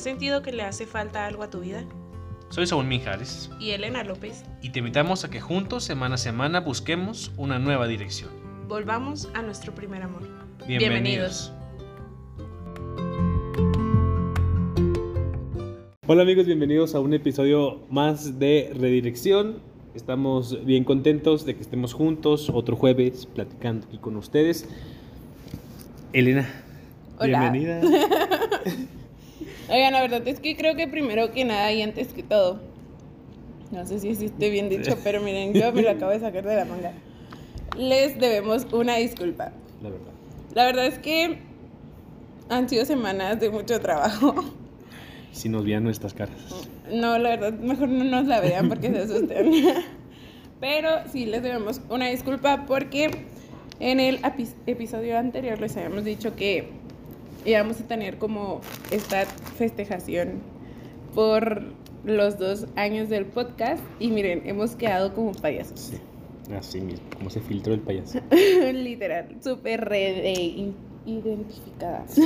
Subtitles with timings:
[0.00, 1.84] ¿Has sentido que le hace falta algo a tu vida?
[2.48, 4.44] Soy Saúl Mijares Y Elena López.
[4.62, 8.30] y te invitamos a que juntos, semana a semana, busquemos una nueva dirección.
[8.66, 10.22] Volvamos a nuestro primer amor.
[10.66, 11.52] Bienvenidos.
[16.06, 19.58] Hola amigos, bienvenidos a un episodio más de Redirección.
[19.94, 24.66] Estamos bien contentos de que estemos juntos otro jueves platicando aquí con ustedes.
[26.14, 26.48] Elena,
[27.18, 27.50] Hola.
[27.50, 27.82] bienvenida.
[29.70, 32.60] Oigan, la verdad es que creo que primero que nada y antes que todo,
[33.70, 36.56] no sé si esté bien dicho, pero miren, yo me lo acabo de sacar de
[36.56, 36.92] la manga.
[37.78, 39.52] Les debemos una disculpa.
[39.82, 40.10] La verdad.
[40.54, 41.38] La verdad es que
[42.48, 44.34] han sido semanas de mucho trabajo.
[45.32, 46.34] Si nos vean nuestras caras.
[46.92, 49.46] No, la verdad, mejor no nos la vean porque se asustan.
[50.60, 53.10] Pero sí les debemos una disculpa porque
[53.78, 56.68] en el epi- episodio anterior les habíamos dicho que
[57.44, 58.60] íbamos a tener como
[58.90, 60.40] esta festejación
[61.14, 61.62] por
[62.04, 65.80] los dos años del podcast y miren, hemos quedado como payasos.
[65.80, 65.98] Sí,
[66.54, 68.20] así mismo, como se filtró el payaso.
[68.72, 70.74] Literal, súper re in-
[71.06, 72.16] identificadas.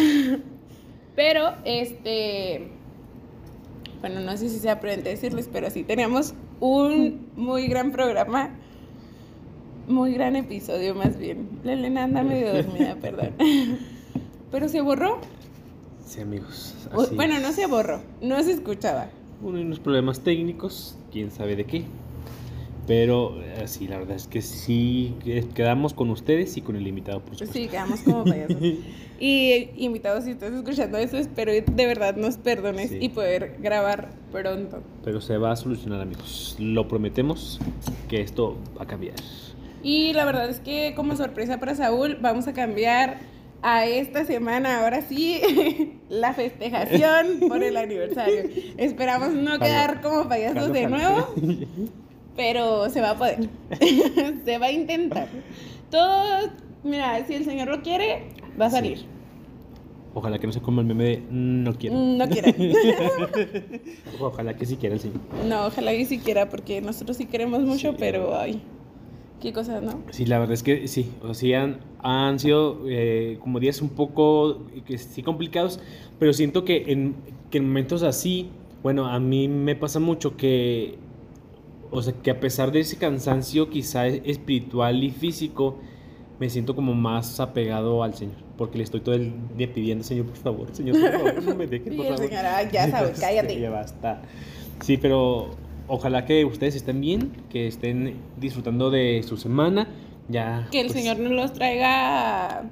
[1.16, 2.68] Pero, este.
[4.00, 8.50] Bueno, no sé si sea prudente decirles, pero sí, teníamos un muy gran programa.
[9.86, 11.48] Muy gran episodio, más bien.
[11.62, 13.30] La Elena anda medio dormida, perdón.
[14.54, 15.18] Pero se borró.
[16.06, 16.76] Sí, amigos.
[16.92, 19.08] Así Bueno, no se borró, no se escuchaba.
[19.42, 21.82] Uno, unos problemas técnicos, quién sabe de qué.
[22.86, 26.86] Pero eh, sí, la verdad es que sí, que- quedamos con ustedes y con el
[26.86, 27.52] invitado, por supuesto.
[27.52, 28.58] Sí, quedamos como payasos.
[29.18, 32.98] Y invitados, si estás escuchando eso, espero de verdad nos perdones Sí.
[33.00, 34.82] y poder grabar pronto.
[35.04, 36.54] Pero se va a solucionar, amigos.
[36.60, 37.58] Lo prometemos
[38.08, 39.16] que esto va a cambiar.
[39.82, 43.18] Y la verdad es que como sorpresa para Saúl vamos a cambiar
[43.66, 45.40] a esta semana, ahora sí,
[46.10, 48.42] la festejación por el aniversario.
[48.76, 51.34] Esperamos no quedar como payasos de nuevo,
[52.36, 53.48] pero se va a poder.
[54.44, 55.28] se va a intentar.
[55.90, 56.50] Todo,
[56.82, 58.24] mira, si el Señor lo quiere,
[58.60, 59.06] va a salir.
[60.12, 61.96] Ojalá que no se coma el meme de no quiero.
[61.96, 62.52] No quiera.
[64.20, 65.18] Ojalá que sí quiera el señor.
[65.48, 67.96] No, ojalá y siquiera, porque nosotros sí queremos mucho, Sí.
[67.98, 68.62] pero ay,
[69.44, 70.00] qué cosas, ¿no?
[70.10, 71.10] Sí, la verdad es que sí.
[71.22, 75.78] O sea, sí han, han sido eh, como días un poco que sí complicados,
[76.18, 77.14] pero siento que en,
[77.50, 78.48] que en momentos así,
[78.82, 80.96] bueno, a mí me pasa mucho que,
[81.90, 85.76] o sea, que a pesar de ese cansancio quizá espiritual y físico,
[86.40, 90.26] me siento como más apegado al Señor, porque le estoy todo el día pidiendo, Señor,
[90.26, 92.18] por favor, Señor, por favor, no me dejes, por favor.
[92.18, 93.60] señor, "Ay, ya sabes, cállate".
[93.60, 94.22] ya basta.
[94.80, 95.50] Sí, pero
[95.88, 99.88] ojalá que ustedes estén bien, que estén disfrutando de su semana,
[100.28, 102.70] ya Que el pues, Señor nos los traiga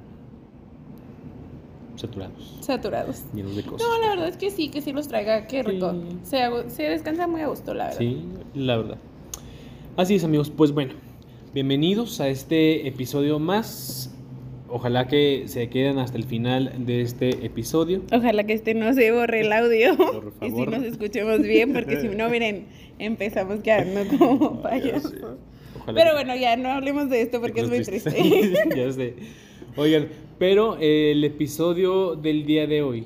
[1.95, 3.23] saturados, saturados.
[3.33, 3.87] llenos de cosas.
[3.87, 5.93] No, la verdad es que sí, que sí los traiga, qué rico.
[6.23, 6.37] Sí.
[6.69, 7.99] Se, descansa muy a gusto, la verdad.
[7.99, 8.25] Sí,
[8.55, 8.97] la verdad.
[9.95, 10.49] Así es, amigos.
[10.49, 10.93] Pues bueno,
[11.53, 14.12] bienvenidos a este episodio más.
[14.75, 18.01] Ojalá que se queden hasta el final de este episodio.
[18.11, 20.71] Ojalá que este no se borre el audio Por y si favor.
[20.71, 22.65] nos escuchemos bien, porque si no, miren,
[22.97, 25.13] empezamos quedando como payasos.
[25.93, 28.09] Pero bueno, ya no hablemos de esto porque es muy triste.
[28.75, 29.13] ya sé.
[29.77, 30.07] Oigan,
[30.39, 33.05] pero el episodio del día de hoy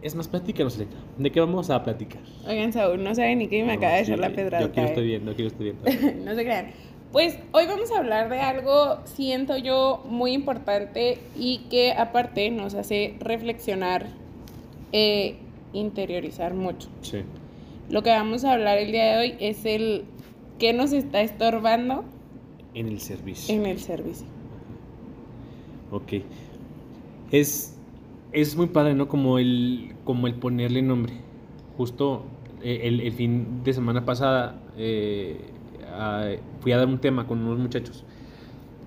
[0.00, 0.98] es más platícanos, Letra.
[1.18, 2.22] ¿De qué vamos a platicar?
[2.48, 4.64] Oigan, Saúl, no sabe ni qué me acaba de echar la pedrada.
[4.64, 6.24] Yo aquí lo estoy viendo, aquí lo estoy viendo.
[6.24, 6.66] no se crean.
[7.14, 12.74] Pues hoy vamos a hablar de algo, siento yo, muy importante y que aparte nos
[12.74, 14.08] hace reflexionar,
[14.90, 15.36] e
[15.72, 16.88] interiorizar mucho.
[17.02, 17.18] Sí.
[17.88, 20.06] Lo que vamos a hablar el día de hoy es el
[20.58, 22.02] que nos está estorbando
[22.74, 23.54] En el servicio.
[23.54, 24.26] en el servicio.
[25.92, 26.14] Ok.
[27.30, 27.76] Es,
[28.32, 29.06] es muy padre, ¿no?
[29.06, 31.12] Como el, como el ponerle nombre.
[31.76, 32.24] Justo
[32.60, 35.53] eh, el, el fin de semana pasada eh,
[35.94, 38.04] a- fui a dar un tema con unos muchachos.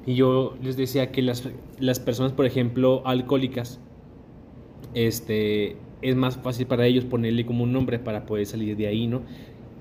[0.06, 1.50] Y yo les decía que las,
[1.80, 3.80] las personas, por ejemplo, alcohólicas,
[4.94, 9.08] este, es más fácil para ellos ponerle como un nombre para poder salir de ahí,
[9.08, 9.22] ¿no?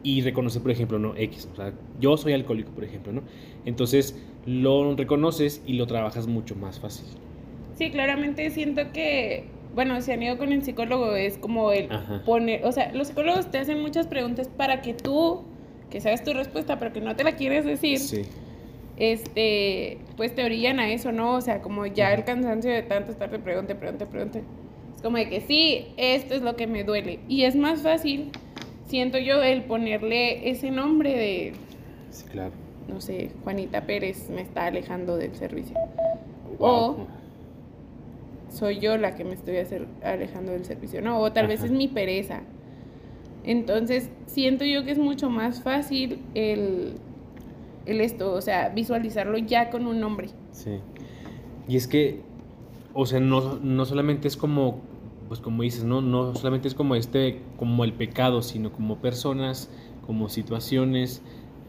[0.02, 1.14] Y reconocer, por ejemplo, ¿no?
[1.16, 1.48] X.
[1.52, 3.22] O sea, yo soy alcohólico, por ejemplo, ¿no?
[3.64, 4.16] Entonces
[4.46, 7.06] lo reconoces y lo trabajas mucho más fácil.
[7.76, 12.22] Sí, claramente siento que, bueno, si han ido con el psicólogo es como el Ajá.
[12.24, 15.42] poner, o sea, los psicólogos te hacen muchas preguntas para que tú,
[15.90, 18.22] que sabes tu respuesta, pero que no te la quieres decir, Sí.
[18.96, 21.34] este, pues te orillan a eso, ¿no?
[21.34, 24.42] O sea, como ya el cansancio de tanto estarte pregunte, pregunte, pregunte.
[24.94, 27.20] Es como de que sí, esto es lo que me duele.
[27.28, 28.30] Y es más fácil,
[28.86, 31.52] siento yo, el ponerle ese nombre de,
[32.10, 32.52] Sí, claro.
[32.88, 35.76] no sé, Juanita Pérez me está alejando del servicio.
[36.58, 36.68] Wow.
[36.70, 37.06] O
[38.48, 39.56] soy yo la que me estoy
[40.02, 41.20] alejando del servicio, ¿no?
[41.20, 42.40] O tal vez es mi pereza.
[43.46, 46.94] Entonces, siento yo que es mucho más fácil el,
[47.86, 50.28] el esto, o sea, visualizarlo ya con un nombre.
[50.50, 50.78] Sí.
[51.68, 52.20] Y es que,
[52.92, 54.80] o sea, no, no solamente es como,
[55.28, 56.00] pues como dices, ¿no?
[56.00, 59.70] No solamente es como este, como el pecado, sino como personas,
[60.06, 61.22] como situaciones,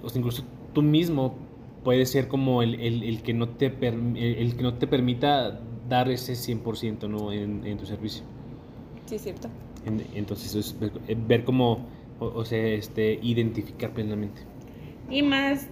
[0.03, 1.35] o sea, incluso tú mismo
[1.83, 4.87] puedes ser como el, el- el que, no te perm- el, el que no te
[4.87, 7.31] permita dar ese 100%, ¿no?
[7.31, 8.23] En, en tu servicio.
[9.05, 9.47] Sí, es cierto.
[9.87, 10.91] En- entonces, es ver,
[11.27, 11.85] ver cómo,
[12.19, 14.41] o, o sea, este, identificar plenamente.
[15.09, 15.67] Y más,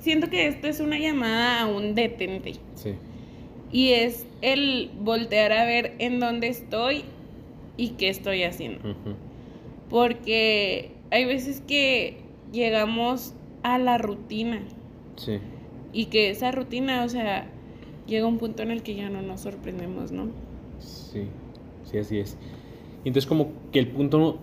[0.00, 2.54] siento que esto es una llamada a un detente.
[2.74, 2.94] Sí.
[3.72, 7.04] Y es el voltear a ver en dónde estoy
[7.76, 8.80] y qué estoy haciendo.
[8.80, 9.14] Ujú.
[9.88, 12.18] Porque hay veces que
[12.52, 14.62] llegamos a la rutina
[15.16, 15.38] Sí.
[15.92, 17.46] y que esa rutina, o sea,
[18.06, 20.28] llega un punto en el que ya no nos sorprendemos, ¿no?
[20.78, 21.24] Sí,
[21.84, 22.36] sí, así es.
[23.04, 24.38] Y entonces como que el punto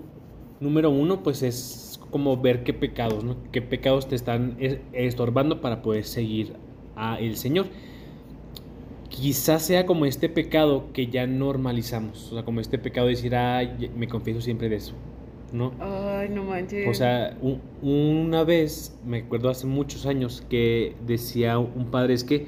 [0.59, 3.35] número uno, pues es como ver qué pecados, ¿no?
[3.51, 6.53] Qué pecados te están es- estorbando para poder seguir
[6.95, 7.67] a el Señor.
[9.09, 13.35] Quizás sea como este pecado que ya normalizamos, o sea, como este pecado de decir,
[13.35, 14.93] ay, me confieso siempre de eso,
[15.53, 15.71] ¿no?
[15.79, 16.87] Ay, no manches.
[16.87, 22.23] O sea, un- una vez, me acuerdo hace muchos años, que decía un padre, es
[22.25, 22.47] que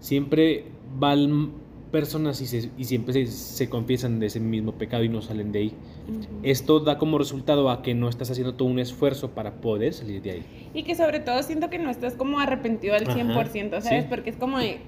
[0.00, 0.64] siempre
[0.98, 1.50] van
[1.90, 5.50] personas y, se- y siempre se, se confiesan de ese mismo pecado y no salen
[5.52, 5.72] de ahí.
[6.08, 6.26] Ujú.
[6.42, 10.22] Esto da como resultado a que no estás haciendo todo un esfuerzo para poder salir
[10.22, 10.70] de ahí.
[10.74, 14.02] Y que sobre todo siento que no estás como arrepentido al Ajá, 100%, ¿sabes?
[14.04, 14.06] sí.
[14.08, 14.78] Porque es como de...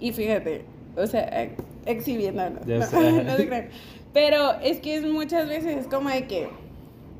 [0.00, 0.64] Y fíjate,
[0.96, 2.64] o sea, ex- exhibiéndonos.
[2.66, 2.74] No,
[3.24, 3.68] no se crean.
[4.12, 6.48] Pero es que es muchas veces es como de que...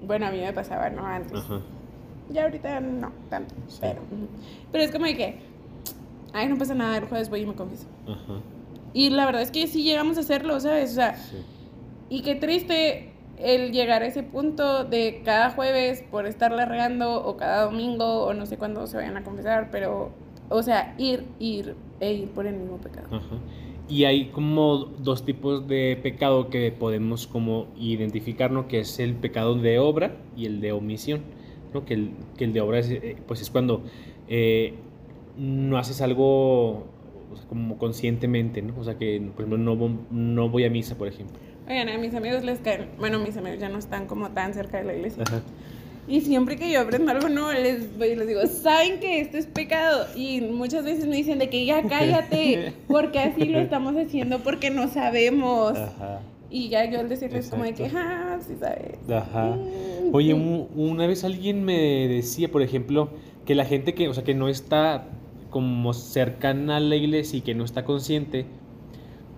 [0.07, 1.05] Bueno, a mí me pasaba, ¿no?
[1.05, 1.33] Antes.
[1.39, 1.61] Ajá.
[2.31, 3.79] Ya ahorita no tanto, Sí.
[3.81, 4.01] pero...
[4.73, 5.39] Pero es como de que...
[6.33, 7.87] Ay, no pasa nada, el jueves voy y me confieso.
[8.07, 8.41] Ajá.
[8.93, 10.93] Y la verdad es que sí llegamos a hacerlo, ¿sabes?
[10.93, 11.37] O sea, Sí.
[12.11, 17.37] y qué triste el llegar a ese punto de cada jueves por estarla regando o
[17.37, 20.11] cada domingo o no sé cuándo se vayan a confesar, pero,
[20.49, 23.09] o sea, ir, ir e ir por el mismo pecado.
[23.11, 23.37] Ajá.
[23.89, 28.67] Y hay como dos tipos de pecado que podemos como identificar, ¿no?
[28.67, 31.21] Que es el pecado de obra y el de omisión,
[31.75, 31.85] ¿no?
[31.85, 33.83] Que el, que el de obra es, eh, pues es cuando
[34.29, 34.75] eh,
[35.37, 36.87] no haces algo
[37.33, 38.75] o sea, como conscientemente, ¿no?
[38.79, 41.37] O sea, que, por ejemplo, no, no voy a misa, por ejemplo.
[41.69, 44.79] Oigan, a mis amigos les caen, bueno, mis amigos ya no están como tan cerca
[44.79, 45.25] de la iglesia.
[45.27, 45.41] Ajá.
[46.09, 50.07] Y siempre que yo aprendo algo nuevo, les les digo, ¿saben que esto es pecado?
[50.15, 54.71] Y muchas veces me dicen de que ya cállate, porque así lo estamos haciendo, porque
[54.71, 55.77] no sabemos.
[55.77, 56.21] Ajá.
[56.49, 58.99] Y ya yo al decirles como de que, ah, sí sabes.
[59.11, 59.57] Ajá.
[60.13, 63.11] Oye, un- una vez alguien me decía, por ejemplo,
[63.45, 65.09] que la gente que, o sea, que no está
[65.57, 68.45] como cercana a la iglesia y que no está consciente,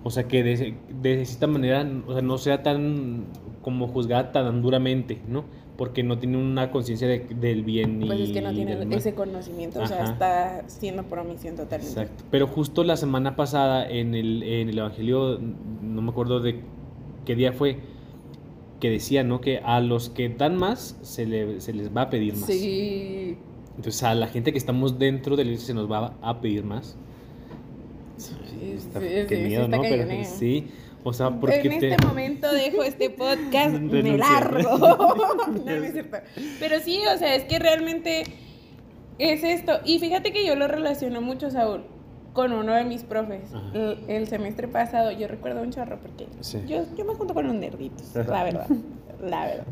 [0.03, 3.27] o sea, que de, de esta manera, o sea, no sea tan
[3.63, 5.45] como juzgada tan duramente, ¿no?
[5.77, 9.15] Porque no tiene una conciencia de- del bien y Pues es que no tiene ese
[9.15, 12.01] conocimiento, o sea, está siendo por omisión totalmente.
[12.01, 12.25] Exacto.
[12.33, 15.39] Pero justo la semana pasada en el, en el Evangelio,
[15.83, 16.63] no me acuerdo de
[17.25, 17.79] qué día fue,
[18.81, 19.41] que decía, ¿no?
[19.41, 22.47] Que a los que dan más se, le- se les va a pedir más.
[22.47, 23.37] Sí.
[23.79, 26.65] Entonces a la gente que estamos dentro de la iglesia se nos va a pedir
[26.65, 26.97] más.
[28.17, 29.81] Sí, Está- sí, qué sí, miedo, ¿no?
[29.81, 30.25] Pero cañón, ¿eh?
[30.25, 30.67] sí,
[31.05, 31.91] o sea, porque en te...
[31.93, 34.79] este momento dejo este podcast, me largo.
[35.65, 36.17] no, es cierto.
[36.59, 38.25] Pero sí, o sea, es que realmente
[39.19, 39.79] es esto.
[39.85, 41.85] Y fíjate que yo lo relaciono mucho, Saúl,
[42.33, 43.43] con uno de mis profes.
[43.75, 46.59] El, el semestre pasado, yo recuerdo un chorro porque Sí.
[46.67, 48.29] yo, yo me junto con los nerditos, Ajá.
[48.33, 48.67] la verdad.
[49.21, 49.65] La verdad.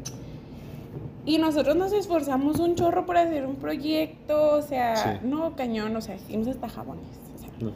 [1.26, 5.26] Y nosotros nos esforzamos un chorro por hacer un proyecto, o sea, Sí.
[5.26, 7.04] no cañón, o sea, hicimos hasta jabones.
[7.35, 7.73] O sea, No.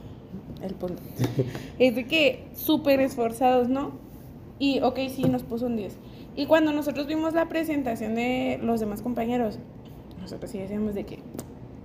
[0.64, 1.02] el punto.
[1.78, 3.90] es de que súper esforzados, ¿no?
[4.58, 5.96] Y, ok, sí, nos puso un 10.
[6.36, 9.58] Y cuando nosotros vimos la presentación de los demás compañeros,
[10.20, 11.18] nosotros sí decíamos de que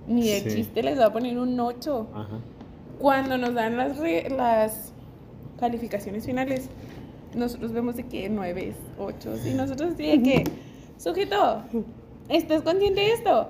[0.06, 0.56] ni de Sí.
[0.56, 2.06] chiste les va a poner un 8.
[2.14, 2.38] Ajá.
[3.00, 4.92] Cuando nos dan las, re- las
[5.58, 6.68] calificaciones finales,
[7.34, 9.32] nosotros vemos de que 9, 8.
[9.46, 10.44] Y nosotros sí de que,
[10.98, 11.62] sujeto,
[12.28, 13.48] ¿estás consciente de esto?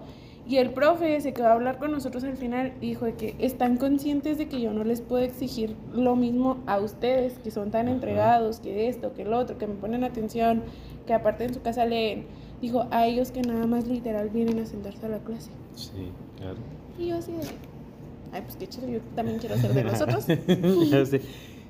[0.48, 3.78] Y el profe se quedó a hablar con nosotros al final y dijo que están
[3.78, 7.88] conscientes de que yo no les puedo exigir lo mismo a ustedes, que son tan
[7.88, 10.62] entregados, que esto, que el otro, que me ponen atención,
[11.04, 12.26] que aparte en su casa leen.
[12.60, 15.50] Dijo, a ellos que nada más literal vienen a sentarse a la clase.
[15.74, 16.58] Sí, claro.
[16.96, 17.42] Y yo así de,
[18.32, 20.26] ay, pues qué chido, yo también quiero ser de nosotros.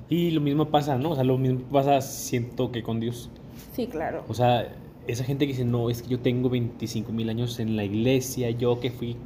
[0.09, 1.11] Y lo mismo pasa, ¿no?
[1.11, 3.29] O sea, lo mismo pasa, siento que con Dios.
[3.73, 4.23] Sí, claro.
[4.29, 4.69] O sea,
[5.07, 8.49] esa gente que dice, no, es que yo tengo 25 mil años en la iglesia,
[8.51, 9.17] yo que fui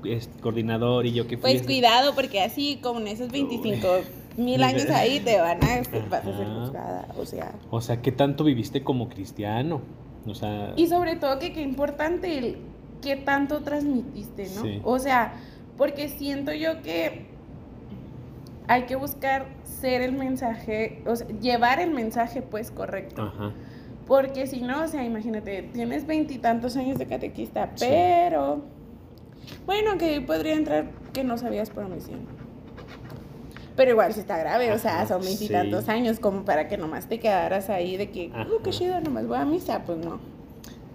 [0.42, 1.42] coordinador y yo que fui...
[1.42, 1.68] Pues este-".
[1.68, 3.88] cuidado, porque así como en esos 25
[4.38, 7.54] mil años ahí, te van a, vas a ser juzgada, o sea.
[7.72, 9.82] O sea, ¿qué tanto viviste como cristiano?
[10.28, 12.58] O sea, Y sobre todo que qué importante el
[13.02, 14.62] qué tanto transmitiste, ¿no?
[14.62, 14.82] Sí.
[14.84, 15.34] O sea,
[15.78, 17.26] porque siento yo que
[18.68, 23.24] hay que buscar ser el mensaje, o sea, llevar el mensaje pues correcto.
[23.24, 23.54] ajá.
[24.12, 27.86] Porque si no, o sea, imagínate, tienes veintitantos años de catequista, Sí.
[27.88, 28.60] pero
[29.66, 32.20] bueno, que podría entrar que no sabías por omisión.
[33.78, 35.92] Pero igual si está grave, o sea, Ajá, son veintitantos sí.
[35.92, 38.50] años como para que nomás te quedaras ahí de que, Ajá.
[38.52, 40.20] uh, qué chido, nomás voy a misa, pues no.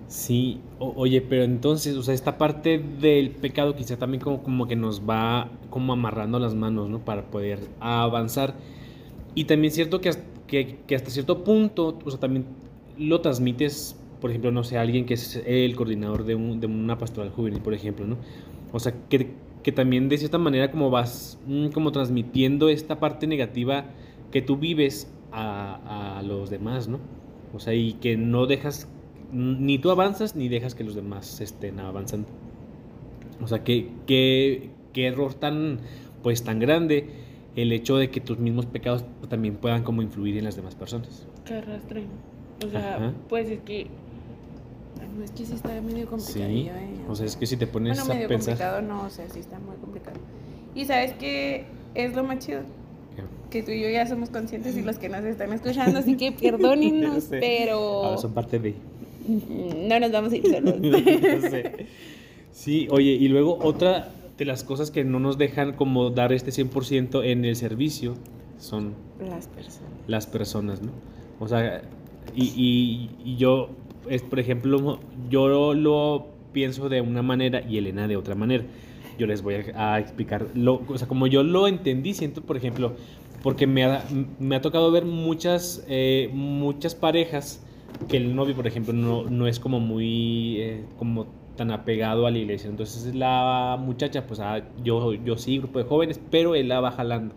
[0.09, 4.67] Sí, o- oye, pero entonces, o sea, esta parte del pecado quizá también como, como
[4.69, 6.99] que nos va como amarrando las manos, ¿no?
[6.99, 8.53] Para poder avanzar.
[9.35, 10.11] Y también es cierto que,
[10.47, 12.45] que hasta cierto punto, o sea, también
[12.99, 16.67] lo transmites, por ejemplo, no sé, a alguien que es el coordinador de, un- de
[16.67, 18.17] una pastoral juvenil, por ejemplo, ¿no?
[18.73, 19.31] O sea, que,
[19.63, 23.87] que también de cierta manera como vas mm, como transmitiendo esta parte negativa
[24.33, 26.99] que tú vives a, a los demás, ¿no?
[27.55, 28.89] O sea, y que no dejas,
[29.33, 32.29] ni tú avanzas ni dejas que los demás estén avanzando.
[33.43, 35.81] O sea, qué, qué, qué error tan,
[36.23, 37.09] pues, tan grande
[37.55, 41.27] el hecho de que tus mismos pecados también puedan como influir en las demás personas.
[42.01, 42.36] Que.
[42.65, 43.13] O sea, Ajá.
[43.29, 43.87] pues es que.
[45.17, 46.49] No es que sí está medio complicado.
[46.49, 46.69] Sí,
[47.09, 48.55] o sea, es que si te pones Bueno, a medio pensar...
[48.55, 50.17] complicado no, o sea, sí está muy complicado.
[50.75, 52.61] Y sabes que es lo más chido.
[53.51, 56.33] Que tú y yo ya somos conscientes y los que nos están escuchando, así que
[56.33, 58.75] perdónennos, pero Ahora son parte de...
[59.89, 60.75] no nos vamos a ir solos.
[61.51, 61.87] Sé.
[62.53, 66.51] Sí, oye, y luego otra de las cosas que no nos dejan como dar este
[66.51, 68.15] 100% en el servicio
[68.59, 69.91] son Las personas.
[70.07, 70.91] las personas, ¿no?
[71.41, 71.83] O sea,
[72.35, 73.71] y, y- y yo,
[74.09, 74.99] es, por ejemplo,
[75.31, 78.65] yo lo pienso de una manera y Elena de otra manera.
[79.19, 82.93] Yo les voy a, explicar, lo, o sea, como yo lo entendí, siento, por ejemplo,
[83.43, 84.05] porque me ha,
[84.39, 87.65] me ha tocado ver muchas, eh, muchas parejas
[88.09, 92.31] que el novio, por ejemplo, no, no es como muy, eh, como tan apegado a
[92.31, 92.69] la iglesia.
[92.69, 96.91] Entonces la muchacha, pues, ah, yo, yo sí, grupo de jóvenes, pero él la va
[96.91, 97.35] jalando.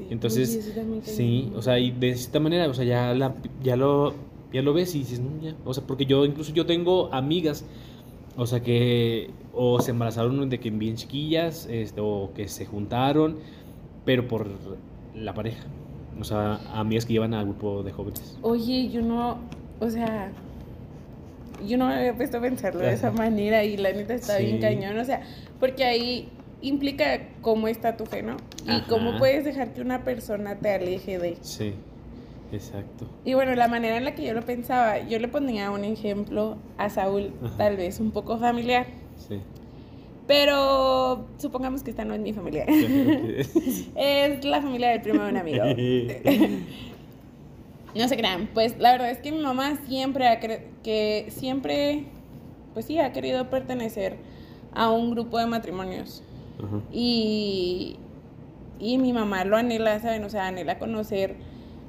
[0.00, 0.06] Sí.
[0.10, 4.14] Entonces, Sí, o sea, y de esta manera, o sea, ya, la, ya, lo,
[4.52, 5.54] ya lo ves y dices, no, ya.
[5.64, 7.64] O sea, porque yo, incluso yo tengo amigas,
[8.36, 13.36] o sea, que o se embarazaron de que bien chiquillas, este, o que se juntaron,
[14.04, 14.46] pero por
[15.14, 15.64] la pareja.
[16.18, 18.38] O sea, amigas que llevan al grupo de jóvenes.
[18.42, 19.38] Oye, yo no,
[19.80, 20.32] o sea,
[21.66, 24.60] yo no me había puesto a pensarlo de esa manera y la neta está bien
[24.60, 25.22] cañón, o sea,
[25.58, 26.28] porque ahí
[26.62, 28.36] implica cómo está tu fe, ¿no?
[28.66, 28.84] Y Ajá.
[28.88, 31.36] cómo puedes dejar que una persona te aleje de.
[31.40, 31.74] Sí,
[32.52, 33.06] exacto.
[33.24, 36.56] Y bueno, la manera en la que yo lo pensaba, yo le ponía un ejemplo
[36.78, 37.56] a Saúl, Ajá.
[37.56, 38.86] tal vez un poco familiar,
[39.28, 39.40] Sí.
[40.26, 42.64] pero supongamos que esta no es mi familia.
[43.96, 45.64] es la familia del primo de un amigo.
[47.92, 52.04] No se crean, pues la verdad es que mi mamá siempre ha que siempre
[52.72, 54.14] pues sí ha querido pertenecer
[54.72, 56.22] a un grupo de matrimonios
[56.64, 56.80] Ajá.
[56.92, 57.96] y
[58.78, 60.24] y mi mamá lo anhela, ¿saben?
[60.24, 61.36] O sea, anhela conocer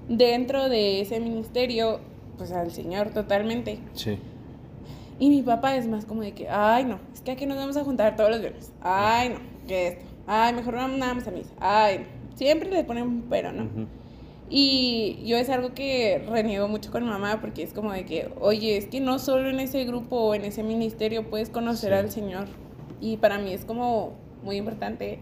[0.10, 2.00] dentro de ese ministerio
[2.38, 3.80] pues al Señor totalmente.
[3.94, 4.18] Sí.
[5.20, 7.78] Y mi papá es más como de que, ay, no, es que aquí nos vamos
[7.78, 8.74] a juntar todos los viernes.
[8.82, 9.36] Ay, no,
[9.68, 10.06] que esto.
[10.28, 11.52] Ay, mejor vamos nada más a misa.
[11.60, 12.36] Ay, no.
[12.38, 13.64] siempre le ponen un pero, ¿no?
[13.66, 13.86] Ujú.
[14.50, 18.76] Y yo es algo que reniego mucho con mamá porque es como de que, oye,
[18.76, 21.98] es que no solo en ese grupo o en ese ministerio puedes conocer Sí.
[22.00, 22.48] al Señor.
[23.00, 24.14] Y para mí es como
[24.44, 25.20] muy importante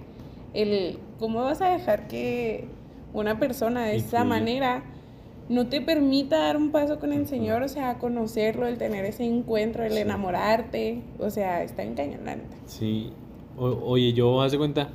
[0.54, 2.66] el cómo vas a dejar que
[3.14, 4.84] una persona de esa manera
[5.50, 7.28] no te permita dar un paso con el.
[7.28, 9.98] Señor, o sea, conocerlo, el tener ese encuentro, el Sí.
[10.00, 12.56] enamorarte, o sea, está en cañón, la neta.
[12.66, 13.12] Sí.
[13.58, 14.90] O- oye, yo haz de cuenta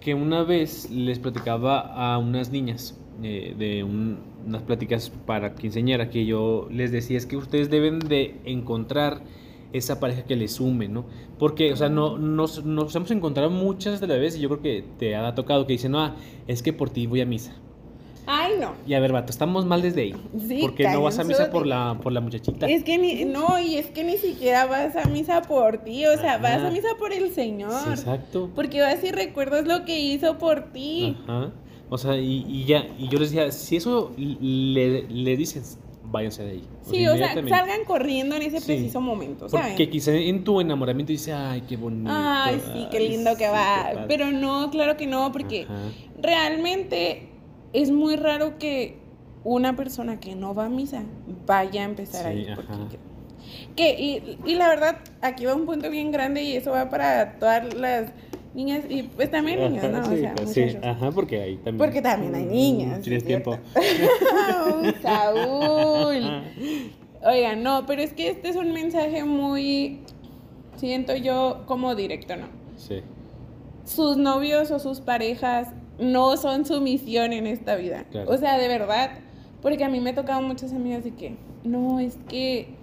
[0.00, 6.08] que una vez les platicaba a unas niñas eh, de un- unas pláticas para quinceañera
[6.08, 9.20] que yo les decía es que ustedes deben de encontrar
[9.72, 11.04] esa pareja que les sume, ¿no?
[11.38, 14.62] Porque, o sea, no, nos, nos hemos encontrado muchas de las veces y yo creo
[14.62, 17.54] que te ha tocado que dicen, no, ah, es que por ti voy a misa.
[18.26, 18.74] Ay, no.
[18.86, 20.14] Y a ver, vato, estamos mal desde ahí.
[20.46, 22.68] Sí, porque no vas a misa por la, por la muchachita.
[22.68, 26.16] Es que ni, no, y es que ni siquiera vas a misa por ti, o
[26.16, 27.72] sea, vas a misa por el Señor.
[27.84, 28.50] Sí, exacto.
[28.54, 31.16] Porque vas y recuerdas lo que hizo por ti.
[31.24, 31.50] Ajá.
[31.88, 35.76] O sea, y, y ya, y yo les decía, si eso le, le dices,
[36.10, 36.64] váyanse de ahí.
[36.82, 38.66] Sí, o sea, salgan corriendo en ese Sí.
[38.66, 39.68] preciso momento, ¿saben?
[39.70, 42.10] Porque quizá en tu enamoramiento dices, ay, qué bonito.
[42.12, 43.86] Ay, sí, qué ay, lindo que sí, va.
[43.88, 44.04] qué padre".
[44.08, 45.74] Pero no, claro que no, porque Ajá.
[46.20, 47.28] realmente
[47.72, 48.98] es muy raro que
[49.44, 51.02] una persona que no va a misa
[51.46, 52.46] vaya a empezar Sí, ahí.
[52.48, 52.62] ajá.
[52.66, 52.98] Porque,
[53.76, 57.38] que, y, y la verdad, aquí va un punto bien grande y eso va para
[57.38, 58.10] todas las
[58.52, 59.98] Niñas y pues también niños, ¿no?
[59.98, 60.84] Ajá, o sí, sea, sí, muchachos.
[60.84, 61.78] ajá, porque ahí también.
[61.78, 63.00] Porque también hay niñas.
[63.00, 63.56] Tienes es tiempo.
[63.80, 65.00] cierto.
[65.02, 66.42] Saúl.
[67.22, 70.00] Oigan, no, pero es que este es un mensaje muy,
[70.76, 72.46] siento yo, como directo, ¿no?
[72.76, 73.02] Sí.
[73.84, 78.04] Sus novios o sus parejas no son su misión en esta vida.
[78.10, 78.30] Claro.
[78.30, 79.10] O sea, de verdad,
[79.62, 82.79] porque a mí me tocaban muchas amigas de que, no, es que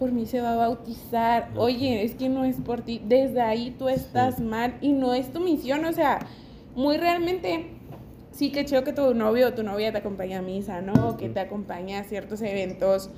[0.00, 1.50] por mí se va a bautizar.
[1.56, 3.00] Oye, es que no es por ti.
[3.06, 4.42] Desde ahí tú estás Sí.
[4.42, 5.84] mal y no es tu misión.
[5.84, 6.18] O sea,
[6.74, 7.66] muy realmente,
[8.32, 11.16] sí que chido que tu novio o tu novia te acompañe a misa, ¿no?
[11.18, 13.10] Que te acompañe a ciertos eventos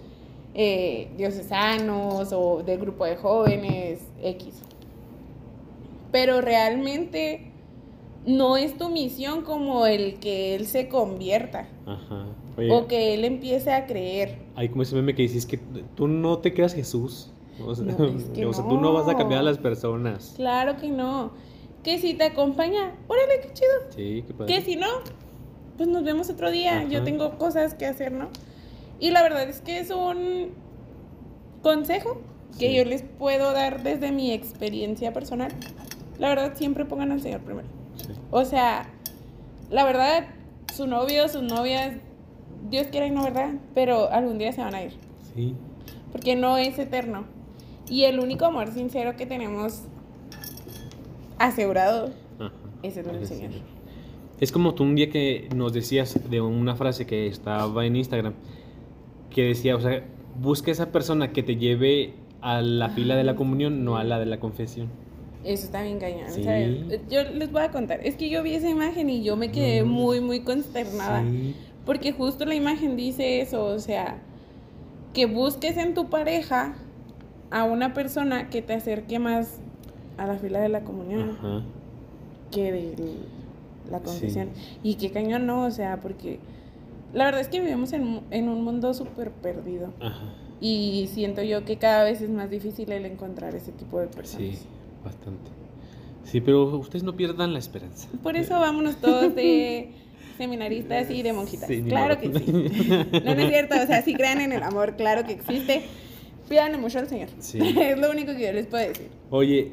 [0.54, 4.60] eh, diocesanos o del grupo de jóvenes, X.
[6.10, 7.50] Pero realmente
[8.26, 12.26] no es tu misión como el que él se convierta Ajá.
[12.56, 14.38] Oye, o que él empiece a creer.
[14.56, 15.58] hay como ese meme que dices que
[15.94, 17.30] tú no te creas Jesús.
[17.64, 20.34] O sea, No, es que o sea, tú no vas a cambiar a las personas.
[20.36, 21.32] Claro que no.
[21.82, 23.70] Que si te acompaña, órale, qué chido.
[23.90, 24.54] Sí, qué padre.
[24.54, 24.86] Que si no,
[25.76, 26.84] pues nos vemos otro día.
[26.84, 28.28] Yo tengo cosas que hacer, ¿no?
[29.00, 30.50] Y la verdad es que es un
[31.62, 32.20] consejo
[32.58, 32.76] que Sí.
[32.76, 35.50] yo les puedo dar desde mi experiencia personal.
[36.18, 37.66] La verdad, siempre pongan al Señor primero.
[37.96, 38.12] Sí.
[38.30, 38.88] O sea,
[39.70, 40.26] la verdad,
[40.72, 41.96] su novio, sus novias,
[42.70, 43.54] Dios quiera y no, ¿verdad?
[43.74, 44.92] Pero algún día se van a ir.
[45.34, 45.54] Sí.
[46.12, 47.24] Porque no es eterno.
[47.88, 49.82] Y el único amor sincero que tenemos
[51.38, 52.52] asegurado Ajá.
[52.82, 53.50] es el del Señor.
[54.40, 58.34] Es como tú un día que nos decías de una frase que estaba en Instagram,
[59.30, 60.04] que decía, o sea,
[60.40, 64.18] busca esa persona que te lleve a la fila de la comunión, no a la
[64.18, 64.88] de la confesión.
[65.44, 66.30] Eso está bien cañón.
[66.30, 66.44] Sí.
[66.44, 67.00] ¿sabes?
[67.10, 68.00] Yo les voy a contar.
[68.04, 69.88] Es que yo vi esa imagen y yo me quedé Mm.
[69.88, 71.22] muy, muy consternada.
[71.22, 71.54] Sí.
[71.84, 73.64] Porque justo la imagen dice eso.
[73.64, 74.18] O sea,
[75.12, 76.74] que busques en tu pareja
[77.50, 79.60] a una persona que te acerque más
[80.16, 81.62] a la fila de la comunión Ajá.
[82.50, 82.94] que de
[83.90, 84.50] la confesión.
[84.82, 86.38] Y qué cañón no, o sea, porque
[87.12, 89.92] la verdad es que vivimos en, en un mundo súper perdido.
[90.00, 90.34] Ajá.
[90.60, 94.58] Y siento yo que cada vez es más difícil el encontrar ese tipo de personas.
[94.58, 94.64] Sí,
[95.04, 95.50] bastante.
[96.24, 98.08] Sí, pero ustedes no pierdan la esperanza.
[98.22, 99.90] Por eso vámonos todos de
[100.36, 101.68] seminaristas y de monjitas.
[101.68, 102.44] Sí, claro que sí.
[103.24, 105.82] No, no es cierto, o sea, si crean en el amor, claro que existe.
[106.48, 107.28] Pídanle mucho al Señor.
[107.38, 107.58] Sí.
[107.80, 109.08] Es lo único que yo les puedo decir.
[109.30, 109.72] Oye,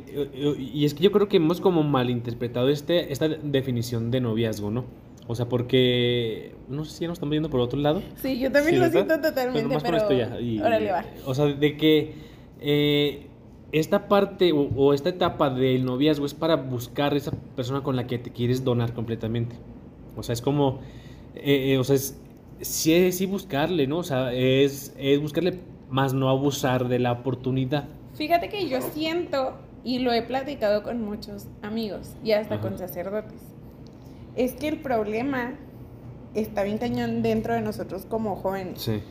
[0.57, 4.85] y es que yo creo que hemos como malinterpretado este, esta definición de noviazgo, ¿no?
[5.27, 8.01] O sea, porque no sé si ya nos estamos yendo por otro lado.
[8.21, 11.05] Sí, yo también Sí, lo siento totalmente, con pero esto ya, y- órale va.
[11.25, 12.13] O sea, de que
[12.61, 13.27] eh,
[13.71, 18.07] esta parte o, o esta etapa del noviazgo es para buscar esa persona con la
[18.07, 19.55] que te quieres donar completamente.
[20.19, 20.79] O sea, es como,
[21.35, 22.17] eh, eh, o sea, es
[22.61, 23.99] sí, es- sí buscarle, ¿no?
[23.99, 27.85] O sea, es, es buscarle más no abusar de la oportunidad.
[28.13, 29.53] Fíjate que yo siento,
[29.83, 32.63] y lo he platicado con muchos amigos y hasta Ajá.
[32.63, 33.39] con sacerdotes,
[34.35, 35.55] es que el problema
[36.35, 39.01] está bien cañón dentro de nosotros como jóvenes, Sí.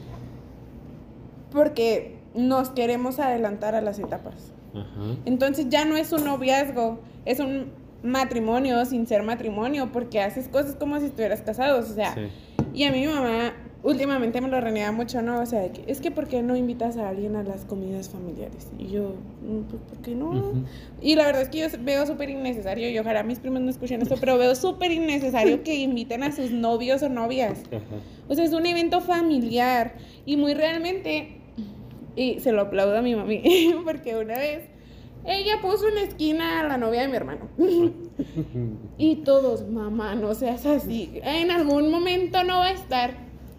[1.51, 4.53] porque nos queremos adelantar a las etapas.
[4.75, 5.17] Ajá.
[5.25, 10.75] Entonces ya no es un noviazgo, es un matrimonio sin ser matrimonio, porque haces cosas
[10.77, 12.23] como si estuvieras casados, o sea, Sí.
[12.75, 15.41] y a mí mi mamá últimamente me lo renega mucho, ¿no?
[15.41, 18.09] O sea, de que, es que ¿por qué no invitas a alguien a las comidas
[18.09, 18.69] familiares?
[18.79, 20.53] Y yo, "Mm, pues, ¿por qué no?
[21.01, 24.03] Y la verdad es que yo veo súper innecesario, y ojalá mis primos no escuchen
[24.03, 27.61] esto, pero veo súper innecesario que inviten a sus novios o novias.
[28.29, 29.95] O sea, es un evento familiar
[30.27, 31.37] y muy realmente,
[32.17, 33.43] y se lo aplaudo a mi mami,
[33.85, 34.65] porque una vez
[35.29, 37.49] ella puso en la esquina a la novia de mi hermano.
[38.99, 41.21] Y todos, mamá, no seas así.
[41.23, 43.15] En algún momento no va a estar.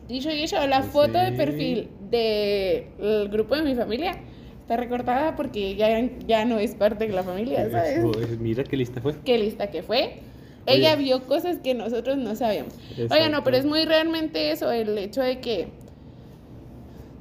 [0.10, 4.20] Dicho y hecho, la foto de perfil del grupo de mi familia
[4.60, 5.88] está recortada porque ya,
[6.28, 8.00] ya no es parte de la familia, ¿sabes?
[8.04, 9.16] Pues, Mira qué lista fue.
[9.24, 10.20] Qué lista que fue.
[10.68, 10.78] Oye.
[10.78, 12.74] Ella vio cosas que nosotros no sabíamos.
[12.98, 15.70] Oiga, no, pero es muy realmente eso, el hecho de que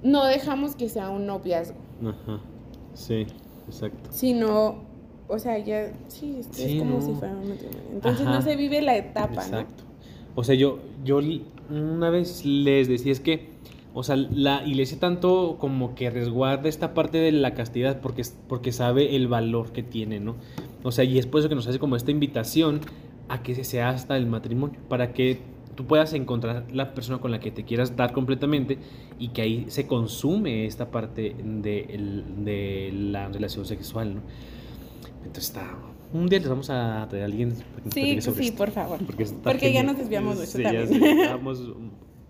[0.02, 2.40] no dejamos que sea un noviazgo, Ajá.
[2.94, 3.26] Sí,
[3.68, 4.10] exacto.
[4.10, 4.82] sino,
[5.28, 7.02] o sea, ya, sí, es, que Sí, es como no.
[7.02, 7.82] si fuera un matrimonio.
[7.92, 8.36] Entonces Ajá.
[8.36, 9.84] no se vive la etapa, Exacto.
[10.34, 11.20] O sea, yo, yo
[11.70, 13.48] una vez les decía es que,
[13.92, 18.70] o sea, la iglesia tanto como que resguarda esta parte de la castidad porque, porque
[18.70, 20.36] sabe el valor que tiene, ¿no?
[20.84, 22.80] O sea, y es por eso que nos hace como esta invitación
[23.28, 25.40] a que se sea hasta el matrimonio, para que
[25.78, 28.78] tú puedas encontrar la persona con la que te quieras dar completamente
[29.20, 34.22] y que ahí se consume esta parte de, la relación sexual, ¿no?
[35.18, 35.78] Entonces está...
[36.12, 38.58] Un día les vamos a traer a alguien para que nos Sí, sobre sí, esto.
[38.58, 38.98] por favor.
[39.44, 41.62] Porque, ya nos desviamos mucho Sí, ya sé, Estamos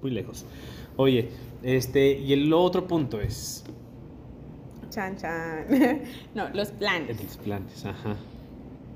[0.03, 0.45] muy lejos.
[0.97, 1.31] Oye,
[1.63, 3.65] este, y el otro punto es
[4.91, 6.03] Chan, chan.
[6.35, 7.25] no, los planes.
[7.25, 8.15] los planes, ajá.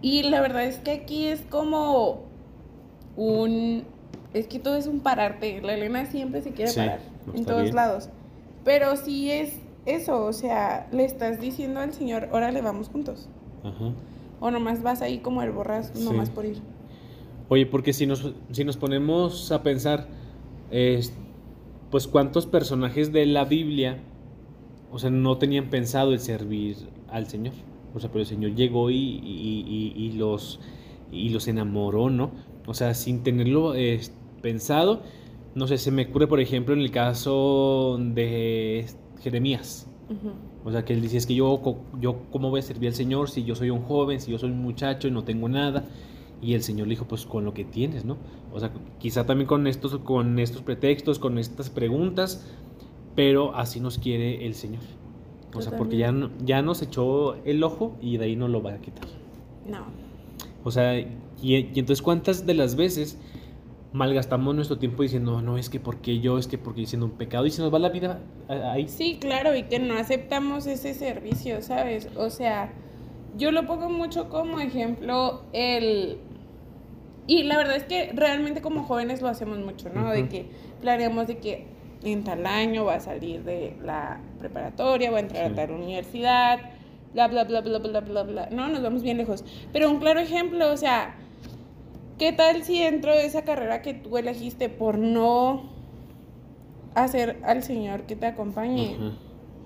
[0.02, 2.26] Y la verdad es que aquí es como
[3.16, 3.84] un...
[4.34, 5.60] Es que todo es un pararte.
[5.62, 7.74] La Elena siempre se quiere Sí, parar no, en todos bien.
[7.76, 8.08] lados.
[8.64, 13.28] Pero sí es eso, o sea, le estás diciendo al Señor, órale, vamos juntos.
[13.64, 13.92] Ajá.
[14.40, 16.04] O nomás vas ahí como el borras, Sí.
[16.04, 16.58] nomás por ir.
[17.48, 20.06] Oye, porque si nos, si nos ponemos a pensar,
[20.70, 21.12] es,
[21.90, 23.98] pues cuántos personajes de la Biblia,
[24.90, 26.76] o sea, no tenían pensado el servir
[27.10, 27.54] al Señor.
[27.94, 30.60] O sea, pero el Señor llegó y, y- y- y los,
[31.10, 32.30] y los enamoró, ¿no?
[32.66, 34.00] O sea, sin tenerlo eh,
[34.42, 35.02] pensado,
[35.54, 38.86] no sé, se me ocurre, por ejemplo, en el caso de
[39.22, 39.88] Jeremías.
[40.64, 43.30] O sea, que él decía, es que yo, yo cómo voy a servir al Señor
[43.30, 45.84] si yo soy un joven, si yo soy un muchacho y no tengo nada.
[46.42, 48.18] Y el Señor le dijo, pues con lo que tienes, ¿no?
[48.52, 52.46] O sea, quizá también con estos, con estos pretextos, con estas preguntas,
[53.14, 54.82] pero así nos quiere el Señor.
[55.54, 58.72] O sea, porque ya, ya nos echó el ojo y de ahí no lo va
[58.72, 59.06] a quitar.
[59.68, 59.84] No.
[60.64, 61.08] O sea, y,
[61.42, 63.18] y entonces cuántas de las veces
[63.92, 67.46] malgastamos nuestro tiempo diciendo, no, es que porque yo, es que porque diciendo un pecado
[67.46, 68.88] y se nos va la vida ahí.
[68.88, 72.08] Sí, claro, y que no aceptamos ese servicio, ¿sabes?
[72.16, 72.72] O sea,
[73.36, 76.18] yo lo pongo mucho como ejemplo el...
[77.26, 80.10] Y la verdad es que realmente como jóvenes lo hacemos mucho, ¿no?
[80.10, 80.46] De que
[80.80, 81.66] planeamos de que
[82.02, 85.52] en tal año va a salir de la preparatoria, va a entrar Sí.
[85.52, 86.58] a tal universidad,
[87.12, 88.48] bla, bla, bla, bla, bla, bla, bla.
[88.50, 89.44] No, nos vamos bien lejos.
[89.72, 91.14] Pero un claro ejemplo, o sea,
[92.22, 95.64] ¿qué tal si dentro de esa carrera que tú elegiste por no
[96.94, 99.12] hacer al Señor que te acompañe, Ajá,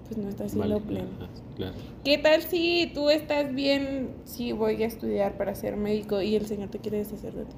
[0.06, 1.08] pues no estás siendo vale, pleno?
[1.20, 1.74] ajá, claro.
[2.02, 6.46] ¿Qué tal si tú estás bien, si voy a estudiar para ser médico y el
[6.46, 7.56] Señor te quiere deshacer de ti?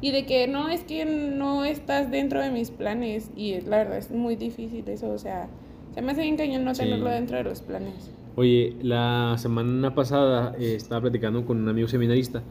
[0.00, 3.98] Y de que no, es que no estás dentro de mis planes y la verdad
[3.98, 5.46] es muy difícil eso, o sea,
[5.94, 6.80] se me hace bien cañón no Sí.
[6.82, 8.10] tenerlo dentro de los planes.
[8.34, 12.42] Oye, la semana pasada eh, estaba platicando con un amigo seminarista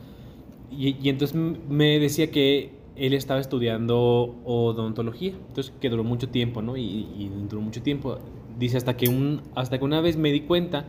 [0.77, 6.77] y, entonces me decía que él estaba estudiando odontología, entonces que duró mucho tiempo, ¿no?
[6.77, 8.19] Y, y duró mucho tiempo.
[8.59, 10.85] Dice hasta que, un, hasta que una vez me di cuenta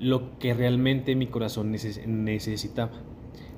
[0.00, 2.92] lo que realmente mi corazón neces- necesitaba.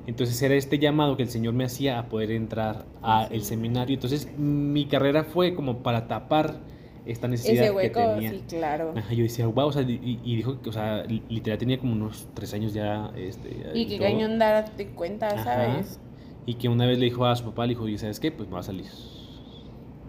[0.07, 3.94] Entonces era este llamado que el Señor me hacía a poder entrar al seminario.
[3.94, 6.61] Entonces mi carrera fue como para tapar
[7.09, 8.31] esta necesidad Ese hueco, que tenía.
[8.31, 8.92] sí, claro.
[8.97, 11.79] Ajá, yo decía, wow, o sea, y, y dijo que, o sea, li- literal tenía
[11.79, 13.73] como unos tres años ya, este...
[13.75, 14.07] Y que todo.
[14.09, 15.42] cañón darte cuenta, Ajá.
[15.44, 16.01] ¿sabes?
[16.47, 18.31] Y que una vez le dijo a su papá, le dijo, ¿y sabes qué?
[18.31, 18.87] Pues me va a salir.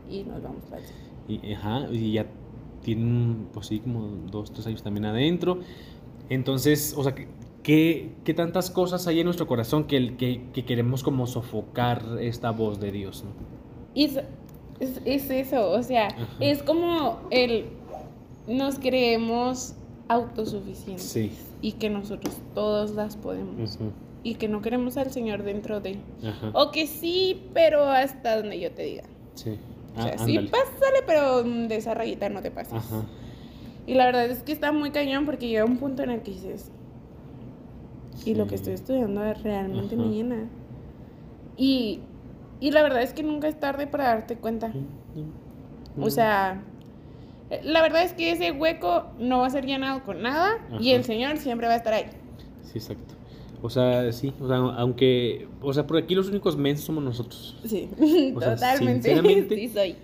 [0.09, 0.99] Y nos vamos para cielo.
[1.27, 2.25] Y, ajá, y ya
[2.81, 5.59] tienen, pues sí, como dos, tres años también adentro.
[6.29, 7.27] Entonces, o sea, que-
[7.63, 12.03] ¿qué, qué tantas cosas hay en nuestro corazón que, el- que, que queremos como sofocar
[12.19, 13.31] esta voz de Dios, ¿no?
[13.93, 14.09] Y
[14.79, 16.27] es, es, es eso, o sea, Ajá.
[16.39, 17.65] es como el
[18.47, 19.75] nos creemos
[20.07, 21.31] autosuficientes Sí.
[21.61, 23.77] y que nosotros todos las podemos
[24.23, 26.51] y que no queremos al Señor dentro de Ajá.
[26.53, 29.03] o que sí, pero hasta donde yo te diga.
[29.35, 29.51] Sí.
[29.95, 32.73] O Ah, sea, sí, pásale, pero de esa rayita no te pases.
[32.73, 33.03] Ajá.
[33.87, 36.31] Y la verdad es que está muy cañón porque llega un punto en el que
[36.31, 36.71] dices,
[38.25, 40.47] y lo que estoy estudiando realmente me llena.
[41.57, 42.01] Y,
[42.59, 44.71] y la verdad es que nunca es tarde para darte cuenta.
[45.99, 46.61] O sea,
[47.49, 50.91] eh, la verdad es que ese hueco no va a ser llenado con nada y
[50.91, 52.05] el Señor siempre va a estar ahí.
[52.63, 53.15] Sí, exacto.
[53.61, 57.57] O sea, sí, o sea, aunque, o sea, por aquí los únicos mensos somos nosotros.
[57.65, 57.89] Sí,
[58.35, 59.55] O sea, totalmente.
[59.55, 59.95] sí soy.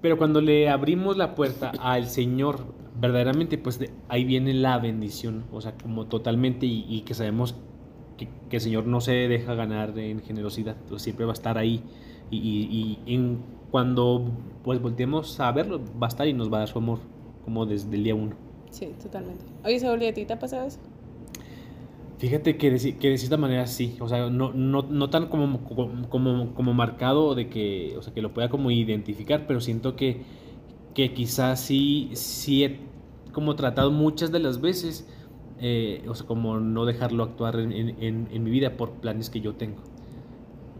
[0.00, 2.64] Pero cuando le abrimos la puerta al Señor,
[3.00, 7.54] verdaderamente, pues de- ahí viene la bendición, o sea, como totalmente, y, y que sabemos
[8.18, 11.58] que, que el Señor no se deja ganar en generosidad, pues siempre va a estar
[11.58, 11.82] ahí,
[12.30, 13.38] y, y- y en,
[13.70, 14.30] cuando
[14.64, 17.00] pues volteemos a verlo, va a estar y nos va a dar su amor,
[17.44, 18.36] como desde el día uno.
[18.70, 19.44] Sí, totalmente.
[19.64, 20.80] Oye, Saúl, ¿y a ti te ha pasado eso?
[22.18, 25.62] Fíjate que de, que de cierta manera sí, o sea, no, no, no tan como,
[25.64, 29.94] como, como, como marcado de que, o sea, que lo pueda como identificar, pero siento
[29.94, 30.22] que,
[30.94, 32.80] que quizás sí, sí he
[33.32, 35.08] como tratado muchas de las veces,
[35.60, 39.40] eh, o sea, como no dejarlo actuar en, en- en- mi vida por planes que
[39.40, 39.78] yo tengo.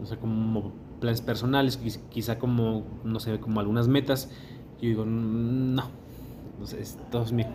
[0.01, 4.29] O sea, como planes personales, quiz- quizá como, no sé, como algunas metas,
[4.81, 5.83] yo digo, "Mm, no,
[6.61, 7.47] o sea, esto es mío.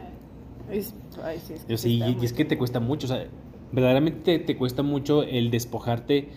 [0.71, 3.07] Es, ay, sí, es que Yo sí sí, y muy es que te cuesta mucho,
[3.07, 3.27] o sea,
[3.73, 6.29] verdaderamente te, te cuesta mucho el despojarte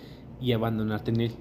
[0.41, 1.31] y abandonarte en él.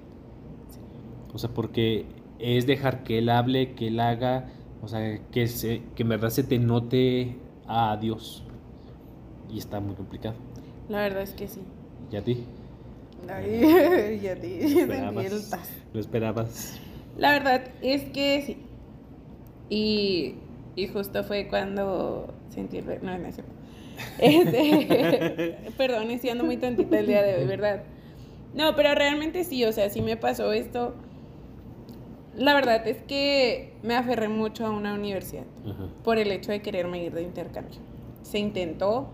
[1.33, 2.05] O sea, porque
[2.39, 4.49] es dejar que él hable, que él haga,
[4.81, 7.35] o sea, que, se, que en verdad se te note
[7.67, 8.43] a Dios.
[9.49, 10.35] Y está muy complicado.
[10.89, 11.61] La verdad es que sí.
[12.11, 12.43] ¿Y a ti?
[13.29, 14.59] Ay, y a ti.
[14.61, 15.25] ¿Lo esperabas?
[15.25, 15.69] el tas.
[15.93, 16.79] ¿Lo esperabas?
[17.17, 18.57] La verdad es que sí.
[19.69, 20.35] Y,
[20.75, 22.85] y justo fue cuando sentí el...
[23.03, 23.53] No, no es cierto.
[24.19, 27.83] Este, perdón, estoy ando muy tontita el día de hoy, ¿verdad?
[28.53, 30.93] No, pero realmente sí, o sea, sí me pasó esto.
[32.35, 35.87] La verdad es que me aferré mucho a una universidad Ajá.
[36.03, 37.79] por el hecho de quererme ir de intercambio.
[38.21, 39.09] Se intentó,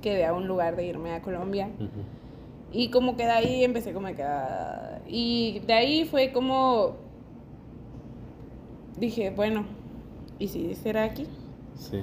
[0.00, 1.68] quedé a un lugar de irme a Colombia.
[1.78, 1.88] Ujú.
[2.72, 4.22] Y como que de ahí empecé como que...
[4.22, 6.96] ah, Y de ahí fue como...
[8.98, 9.64] Dije, bueno,
[10.38, 11.26] ¿y si será aquí?
[11.78, 12.02] Sí.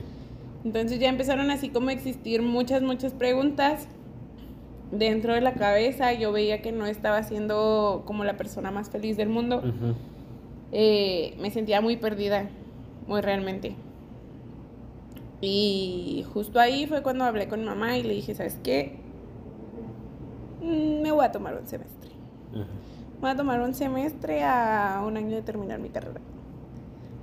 [0.64, 3.88] Entonces ya empezaron así como a existir muchas, muchas preguntas
[4.92, 6.14] dentro de la cabeza.
[6.14, 9.58] Yo veía que no estaba siendo como la persona más feliz del mundo.
[9.58, 9.96] Ujú.
[10.72, 12.50] Eh, me sentía muy perdida,
[13.08, 13.76] muy realmente.
[15.46, 18.96] Y justo ahí fue cuando hablé con mi mamá y le dije, ¿sabes qué?
[20.62, 22.12] Mm, Me voy a tomar un semestre.
[22.54, 22.66] Ajá.
[23.20, 26.22] Voy a tomar un semestre a un año de terminar mi carrera.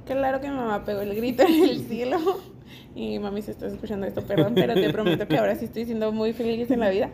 [0.07, 2.19] Claro que mi mamá pegó el grito en el cielo.
[2.95, 6.13] Y mami, si estás escuchando esto, perdón, pero te prometo que ahora sí estoy siendo
[6.13, 7.11] muy feliz en la vida.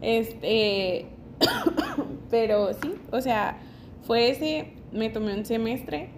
[0.00, 1.06] Este,
[2.30, 3.58] pero sí, o sea,
[4.02, 6.10] fue ese, me tomé un semestre.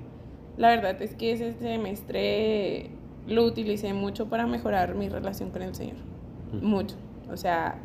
[0.56, 2.90] La verdad es que ese semestre
[3.30, 5.96] lo utilicé mucho para mejorar mi relación con el Señor.
[6.54, 6.66] Ujú.
[6.66, 6.96] Mucho.
[7.32, 7.76] O sea,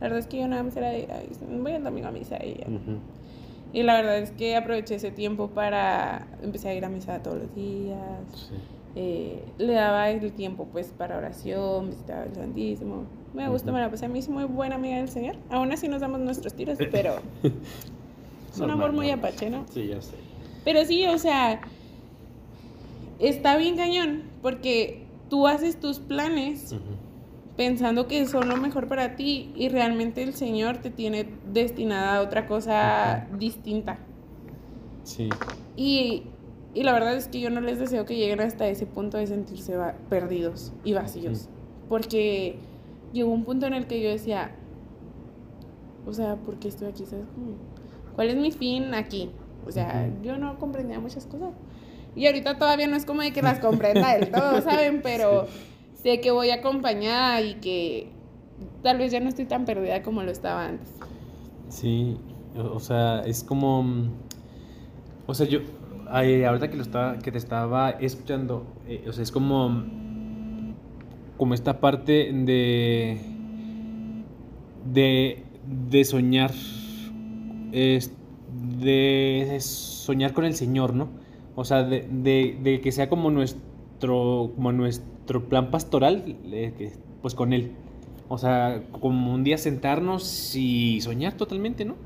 [0.00, 1.28] la verdad es que yo nada más era de, "Ay,
[1.60, 2.66] voy al domingo a misa y ya".
[2.68, 2.98] Ujú.
[3.74, 7.38] Y la verdad es que aproveché ese tiempo para empezar a ir a misa todos
[7.38, 7.98] los días.
[8.34, 8.54] Sí.
[8.94, 13.04] Eh, le daba el tiempo pues para oración, visitaba el Santísimo.
[13.32, 13.76] Me gusta, Ujú.
[13.76, 14.04] me la pasé.
[14.04, 15.36] A mí es muy buena amiga del Señor.
[15.50, 17.14] Aún así nos damos nuestros tiros, pero
[18.52, 19.64] es un amor muy apache, ¿no?
[19.70, 20.16] Sí, ya sé.
[20.64, 21.60] Pero sí, o sea,
[23.22, 26.74] está bien cañón, porque tú haces tus planes
[27.56, 32.22] pensando que son lo mejor para ti y realmente el Señor te tiene destinada a
[32.22, 33.98] otra cosa distinta.
[35.04, 35.28] Sí.
[35.76, 36.24] Y,
[36.74, 39.26] y la verdad es que yo no les deseo que lleguen hasta ese punto de
[39.26, 39.76] sentirse
[40.08, 41.48] perdidos y vacíos.
[41.88, 42.56] Porque
[43.12, 44.52] llegó un punto en el que yo decía,
[46.06, 47.04] o sea, ¿por qué estoy aquí?
[48.14, 49.30] ¿Cuál es mi fin aquí?
[49.66, 51.52] O sea, yo no comprendía muchas cosas.
[52.14, 55.00] Y ahorita todavía no es como de que las comprenda del todo, ¿saben?
[55.02, 55.46] Pero
[55.94, 58.10] sé que voy acompañada y que
[58.82, 60.88] tal vez ya no estoy tan perdida como lo estaba antes.
[61.68, 62.18] Sí,
[62.56, 64.10] o sea, es como,
[65.26, 65.60] o sea, yo,
[66.08, 69.84] ay, ahorita que lo estaba, que te estaba escuchando, eh, o sea, es como,
[71.38, 73.18] como esta parte de,
[74.92, 75.42] de,
[75.90, 76.52] de soñar,
[77.72, 78.12] es,
[78.78, 81.21] de soñar con el Señor, ¿no?
[81.54, 86.92] O sea, de, de, de que sea como nuestro, como nuestro plan pastoral, eh, que,
[87.20, 87.72] pues con Él.
[88.28, 91.96] O sea, como un día sentarnos y soñar totalmente, ¿no?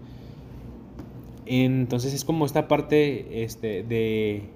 [1.46, 4.48] Entonces es como esta parte este, de,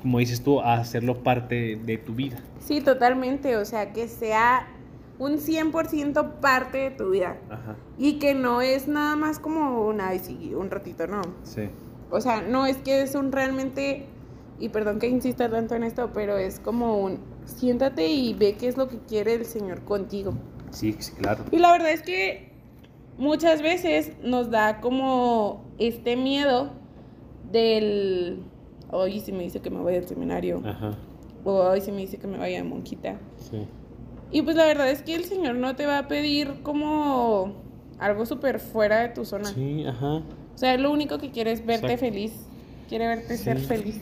[0.00, 2.38] como dices tú, hacerlo parte de tu vida.
[2.60, 3.56] Sí, totalmente.
[3.56, 4.66] O sea, que sea
[5.18, 7.36] un 100% parte de tu vida.
[7.50, 7.76] Ajá.
[7.98, 10.10] Y que no es nada más como una,
[10.56, 11.22] un ratito, no.
[11.44, 11.68] Sí.
[12.12, 14.04] O sea, no es que es un realmente,
[14.60, 18.68] y perdón que insista tanto en esto, pero es como un, siéntate y ve qué
[18.68, 20.34] es lo que quiere el Señor contigo.
[20.70, 21.44] Sí, sí, claro.
[21.50, 22.52] Y la verdad es que
[23.16, 26.70] muchas veces nos da como este miedo
[27.50, 28.42] del,
[28.90, 30.98] hoy si me dice que me voy al seminario, Ajá.
[31.44, 33.18] o hoy si me dice que me vaya de monjita.
[33.38, 33.66] Sí.
[34.32, 37.54] Y pues la verdad es que el Señor no te va a pedir como
[37.98, 39.46] algo súper fuera de tu zona.
[39.46, 40.22] Sí, ajá.
[40.54, 42.06] O sea, lo único que quiere es verte Exacto.
[42.06, 42.32] feliz.
[42.88, 44.00] Quiere verte ser feliz.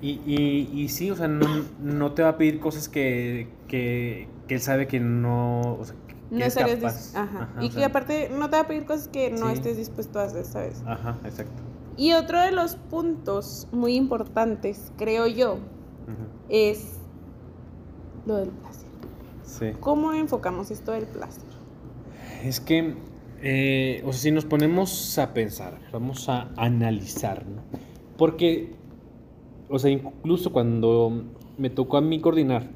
[0.00, 1.46] Y, y, y sí, o sea, no,
[1.80, 5.96] no te va a pedir cosas que, que, que él sabe que no, o sea,
[6.06, 6.74] que No es capaz.
[6.76, 7.42] dis- Ajá.
[7.52, 9.54] Ajá, y que sea, aparte no te va a pedir cosas que no Sí.
[9.54, 10.82] estés dispuesto a hacer, ¿sabes?
[10.86, 11.62] Ajá, exacto.
[11.96, 15.58] Y otro de los puntos muy importantes, creo yo,
[16.48, 16.92] es
[18.24, 18.86] lo del placer.
[19.42, 19.72] Sí.
[19.80, 21.42] ¿Cómo enfocamos esto del placer?
[22.44, 22.94] Es que,
[23.42, 27.62] eh, o sea, si nos ponemos a pensar, vamos a analizar, ¿no?
[28.16, 28.70] Porque,
[29.68, 31.24] o sea, incluso cuando
[31.56, 32.66] me tocó a mí coordinar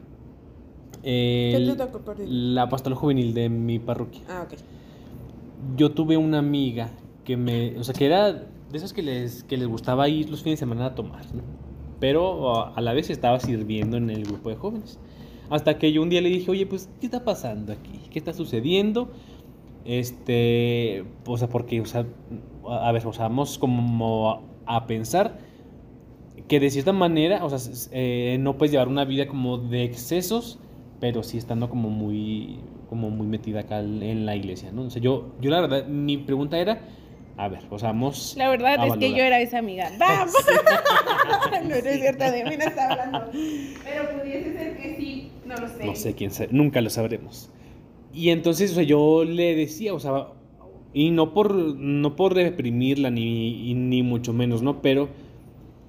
[1.02, 2.32] el- ¿Qué te tocó coordinar?
[2.32, 4.58] la pastoral juvenil de mi parroquia, Ah, ok.
[5.76, 6.90] yo tuve una amiga
[7.24, 10.42] que me, o sea, que era de esas que les, que les gustaba ir los
[10.42, 11.42] fines de semana a tomar, ¿no?
[12.00, 14.98] Pero a la vez estaba sirviendo en el grupo de jóvenes.
[15.50, 18.00] Hasta que yo un día le dije, oye, pues, ¿qué está pasando aquí?
[18.10, 19.10] ¿Qué está sucediendo?
[19.84, 22.06] Este, o sea, porque, o sea,
[22.68, 25.38] a ver, o sea, vamos como a, a pensar
[26.48, 30.58] que de cierta manera, o sea, eh, no puedes llevar una vida como de excesos,
[31.00, 34.82] pero sí estando como muy, como muy metida acá en la iglesia, ¿no?
[34.82, 36.80] O sea, yo, yo la verdad, mi pregunta era,
[37.36, 39.90] a ver, o sea, vamos La verdad a es que yo era esa amiga.
[39.98, 40.34] ¡Vamos!
[41.62, 43.30] no, no es cierto, de mí no está hablando.
[43.32, 45.84] Pero pudiese ser que sí, no lo sé.
[45.86, 47.50] No sé quién sabe, nunca lo sabremos.
[48.12, 50.28] Y entonces, o sea, yo le decía, o sea,
[50.92, 54.82] y no por, no por reprimirla, ni, ni mucho menos, ¿no?
[54.82, 55.08] Pero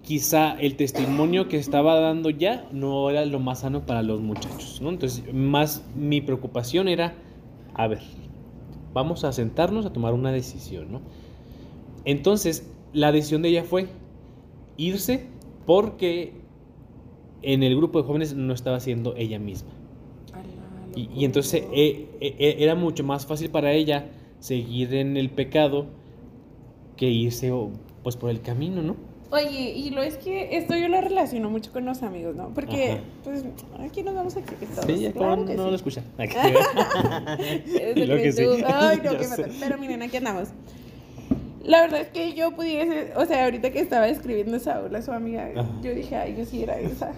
[0.02, 4.80] quizá el testimonio que estaba dando ya no era lo más sano para los muchachos,
[4.82, 4.90] ¿no?
[4.90, 7.16] Entonces, más mi preocupación era,
[7.74, 8.02] a ver,
[8.94, 11.02] vamos a sentarnos a tomar una decisión, ¿no?
[12.06, 13.88] Entonces, la decisión de ella fue
[14.78, 15.28] irse
[15.66, 16.34] porque
[17.42, 19.72] en el grupo de jóvenes no estaba siendo ella misma.
[20.96, 24.06] Y, y entonces eh, eh, era mucho más fácil para ella
[24.40, 25.88] seguir en el pecado
[26.98, 27.52] que irse
[28.04, 28.96] pues por el camino, ¿no?
[29.34, 32.50] Oye, y lo es que esto yo lo relaciono mucho con los amigos, ¿no?
[32.54, 33.02] Porque, Ajá.
[33.24, 33.44] pues,
[33.80, 34.86] aquí nos vamos a todos.
[34.86, 35.70] Sí, claro que no sí.
[35.72, 36.04] lo escucha.
[36.20, 36.36] Eres
[37.96, 38.44] Y lo el que sí.
[38.64, 39.28] Ay, no, qué.
[39.60, 40.50] Pero miren, aquí andamos.
[41.64, 45.12] La verdad es que yo pudiese, o sea, ahorita que estaba escribiendo Saúl a su
[45.12, 45.68] amiga, Ajá.
[45.82, 47.14] yo dije, ay, yo sí era esa.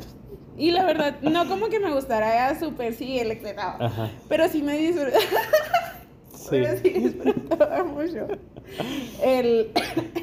[0.58, 3.40] Y la verdad, no como que me gustara, súper sí, el.
[3.58, 4.10] Ajá.
[4.30, 5.20] Pero sí me disfrutaba,
[6.34, 6.48] Sí.
[6.50, 8.28] pero sí disfrutaba mucho
[9.24, 9.72] el,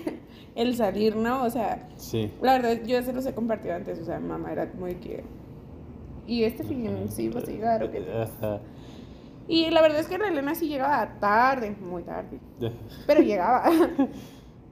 [0.54, 1.42] el salir, ¿no?
[1.44, 2.30] O sea, Sí.
[2.40, 5.24] la verdad, yo se los he compartido antes, o sea, mamá era muy que...
[6.26, 7.98] Y este fin sí vas a llegar, ¿o qué?
[7.98, 8.60] Ajá.
[9.48, 12.38] Y la verdad es que la Elena sí llegaba tarde, muy tarde,
[13.06, 13.64] pero llegaba.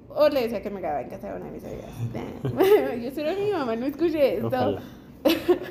[0.08, 1.90] O le decía que me quedaba en casa de una de mis amigas.
[3.02, 4.46] Yo solo mi mamá no escuché esto.
[4.46, 4.80] Ojalá.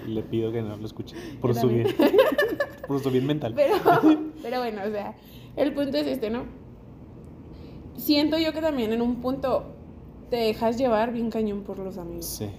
[0.08, 1.16] Le pido que no lo escuche.
[1.42, 1.96] Por Yo su también.
[1.98, 2.12] bien.
[2.88, 3.54] Por su bien mental.
[3.56, 3.76] Pero,
[4.42, 5.16] pero bueno, o sea,
[5.56, 6.44] el punto es este, ¿no?
[7.98, 9.76] Siento yo que también en un punto
[10.30, 12.26] te dejas llevar bien cañón por los amigos.
[12.26, 12.50] Sí.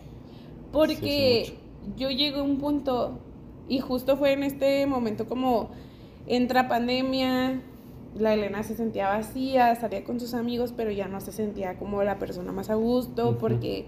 [0.72, 1.59] Porque Sí,
[1.96, 3.18] yo llegué a un punto,
[3.68, 5.70] y justo fue en este momento como
[6.26, 7.62] entra pandemia,
[8.16, 12.03] la Elena se sentía vacía, salía con sus amigos, pero ya no se sentía como
[12.03, 13.87] la persona más a gusto, porque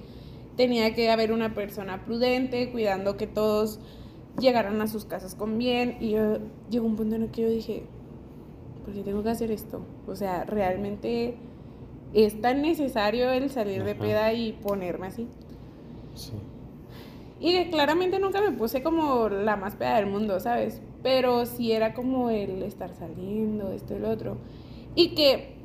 [0.56, 3.80] tenía que haber una persona prudente, cuidando que todos
[4.38, 5.96] llegaran a sus casas con bien.
[6.00, 6.38] Y yo
[6.70, 7.84] llegó un punto en el que yo dije,
[8.84, 9.84] ¿por qué tengo que hacer esto?
[10.06, 11.36] O sea, realmente
[12.12, 15.28] es tan necesario el salir de peda y ponerme así.
[16.14, 16.32] Sí.
[17.40, 20.80] Y que claramente nunca me puse como la más peda del mundo, ¿sabes?
[21.02, 24.36] Pero sí era como el estar saliendo, esto y lo otro.
[24.94, 25.56] Y que,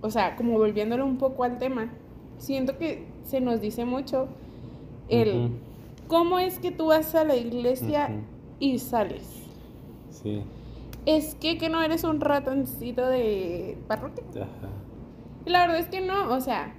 [0.00, 1.92] o sea, como volviéndolo un poco al tema,
[2.38, 4.28] siento que se nos dice mucho
[5.08, 5.50] el
[6.06, 8.10] cómo es que tú vas a la iglesia
[8.58, 9.26] y sales.
[10.10, 10.42] Sí.
[11.06, 14.24] Es que, que no eres un ratoncito de parroquia.
[14.34, 14.68] Ajá.
[15.46, 16.74] Y la verdad es que no, o sea,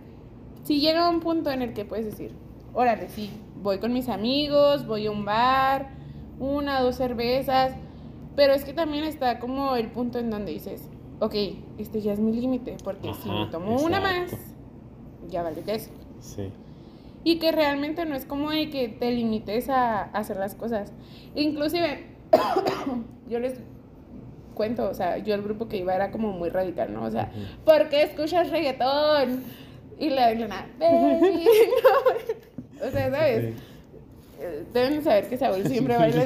[0.63, 2.31] si llega un punto en el que puedes decir,
[2.73, 5.89] órale, sí, voy con mis amigos, voy a un bar,
[6.39, 7.73] una, dos cervezas,
[8.35, 10.87] pero es que también está como el punto en donde dices,
[11.19, 11.35] ok,
[11.77, 14.31] este ya es mi límite, porque si me tomo una más.
[15.29, 15.89] Ya vale que eso.
[16.19, 16.49] Sí.
[17.23, 20.91] Y que realmente no es como de que te limites a, a hacer las cosas.
[21.35, 22.05] Inclusive,
[23.29, 23.59] yo les
[24.53, 27.03] cuento, o sea, yo el grupo que iba era como muy radical, ¿no?
[27.03, 27.63] O sea, Ujú.
[27.65, 29.43] ¿por qué escuchas reggaetón?
[29.99, 31.45] Y la Elena, "Baby,
[31.83, 32.87] no".
[32.87, 33.55] O sea, ¿sabes?
[33.55, 33.63] Sí.
[34.73, 36.23] Deben saber que Saúl siempre baila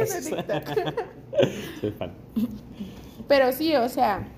[0.00, 0.62] ese TikTok.
[1.80, 2.12] Soy fan.
[3.26, 4.28] Pero sí, o sea,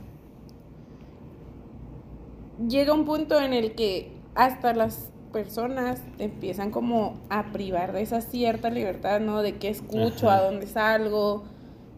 [2.68, 8.02] llega un punto en el que hasta las personas te empiezan como a privar de
[8.02, 9.42] esa cierta libertad, ¿no?
[9.42, 10.38] De qué escucho, Ajá.
[10.38, 11.44] a dónde salgo,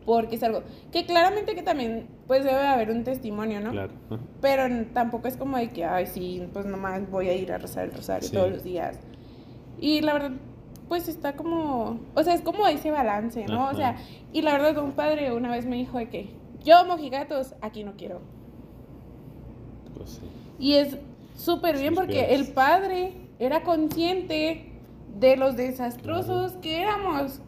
[0.04, 0.62] por qué salgo.
[0.90, 3.70] Que claramente que también, pues debe haber un testimonio, ¿no?
[3.70, 3.92] Claro.
[4.10, 4.20] Ajá.
[4.40, 7.84] Pero tampoco es como de que, ay, sí, pues nomás voy a ir a rezar
[7.84, 8.34] el rosario Sí.
[8.34, 8.98] todos los días.
[9.80, 10.32] Y la verdad,
[10.88, 13.64] pues está como, o sea, es como ese balance, ¿no?
[13.64, 13.72] Ajá.
[13.72, 13.96] O sea,
[14.32, 16.30] y la verdad, un padre una vez me dijo de que
[16.64, 18.20] yo mojigatos, aquí no quiero.
[19.98, 20.20] Pues sí.
[20.58, 20.96] Y es
[21.36, 22.40] súper bien Sus porque pies.
[22.40, 24.64] el padre era consciente
[25.18, 27.40] de los desastrosos que éramos.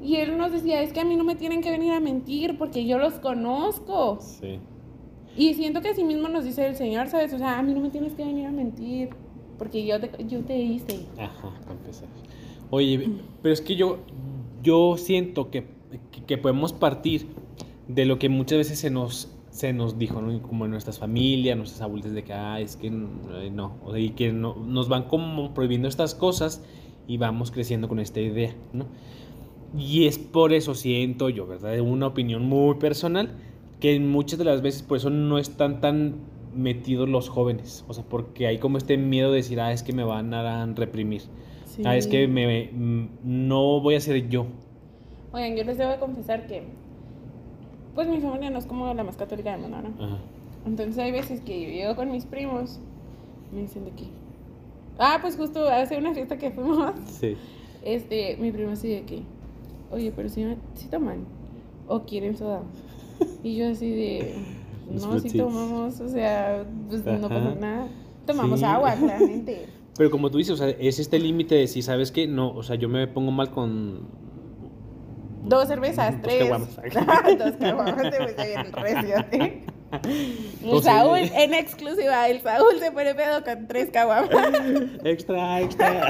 [0.00, 2.56] Y él nos decía, es que a mí no me tienen que venir a mentir
[2.58, 4.18] porque yo los conozco.
[4.20, 4.58] Sí.
[5.36, 7.32] Y siento que así mismo nos dice el Señor, ¿sabes?
[7.32, 9.10] O sea, a mí no me tienes que venir a mentir
[9.58, 11.06] porque yo te, yo te hice.
[11.18, 12.08] Ajá, para empezar.
[12.70, 13.10] Oye,
[13.42, 13.98] pero es que yo,
[14.62, 15.66] yo siento que,
[16.26, 17.26] que podemos partir
[17.88, 20.40] de lo que muchas veces se nos, se nos dijo, ¿no?
[20.40, 24.10] Como en nuestras familias, nuestras abuelas, de que, ah, es que no, o sea, y
[24.10, 26.62] que no, nos van como prohibiendo estas cosas
[27.08, 28.86] y vamos creciendo con esta idea, ¿no?
[29.76, 31.80] Y es por eso siento yo, ¿verdad?
[31.80, 33.34] Una opinión muy personal,
[33.80, 36.20] que muchas de las veces por eso no están tan
[36.54, 39.92] metidos los jóvenes, o sea, porque hay como este miedo de decir, ah, es que
[39.92, 41.22] me van a reprimir.
[41.84, 42.70] Ah, es que me,
[43.24, 44.46] no voy a ser yo.
[45.32, 46.62] Oigan, yo les debo de confesar que,
[47.98, 50.04] pues mi familia no es como la más católica del mundo, ¿no?
[50.04, 50.18] Ajá.
[50.64, 52.78] Entonces hay veces que yo con mis primos,
[53.52, 54.04] me dicen de que,
[55.00, 57.36] Ah, pues justo hace una fiesta que fuimos, Sí.
[57.84, 59.22] este, mi primo así de que,
[59.90, 61.24] oye, pero si, si toman
[61.88, 62.62] o quieren soda.
[63.42, 64.34] Y yo así de,
[64.92, 67.88] no, si tomamos, o sea, pues no pasa nada.
[68.26, 68.64] Tomamos Sí.
[68.64, 69.66] agua, claramente.
[69.96, 72.62] Pero como tú dices, o sea, es este límite de si sabes que no, o
[72.62, 74.02] sea, yo me pongo mal con.
[75.48, 76.38] Dos cervezas, Dos tres.
[76.44, 76.76] caguamas.
[77.38, 79.64] Dos caguamas, te fuiste bien recio, ¿eh?
[80.62, 84.30] El Saúl, en exclusiva, el Saúl se pone pedo con tres caguamas.
[85.04, 86.06] Extra, extra.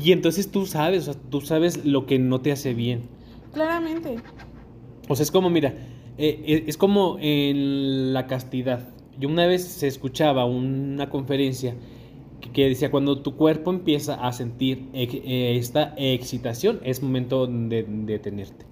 [0.00, 3.08] y entonces tú sabes, o sea, tú sabes lo que no te hace bien.
[3.54, 4.16] Claramente.
[5.08, 5.68] O sea, es como, mira,
[6.18, 8.80] eh, eh, es como en la castidad.
[9.18, 11.74] Yo una vez se escuchaba una conferencia
[12.52, 18.12] que, decía, cuando tu cuerpo empieza a sentir eh, esta excitación, es momento de de
[18.12, 18.66] detenerte.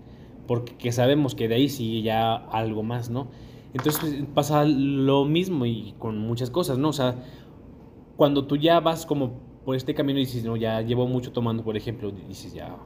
[0.47, 3.29] Porque que sabemos que de ahí sigue ya algo más, ¿no?
[3.75, 6.89] Entonces pues, pasa lo mismo y con muchas cosas, ¿no?
[6.91, 7.17] O sea,
[8.17, 9.33] cuando tú ya vas como
[9.65, 12.77] por este camino y dices, no, ya llevo mucho tomando, por ejemplo, dices, ya,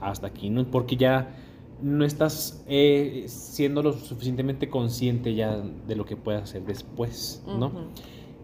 [0.00, 0.64] hasta aquí, ¿no?
[0.64, 1.34] Porque ya
[1.82, 7.66] no estás eh, siendo lo suficientemente consciente ya de lo que puedes hacer después, ¿no?
[7.66, 7.78] Ujú.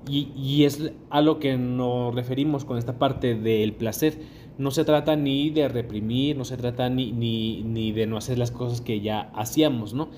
[0.09, 4.19] Y, y es a lo que nos referimos con esta parte del placer.
[4.59, 8.39] No se trata ni de reprimir, no se trata ni, ni, ni de no hacer
[8.39, 10.09] las cosas que ya hacíamos, ¿no?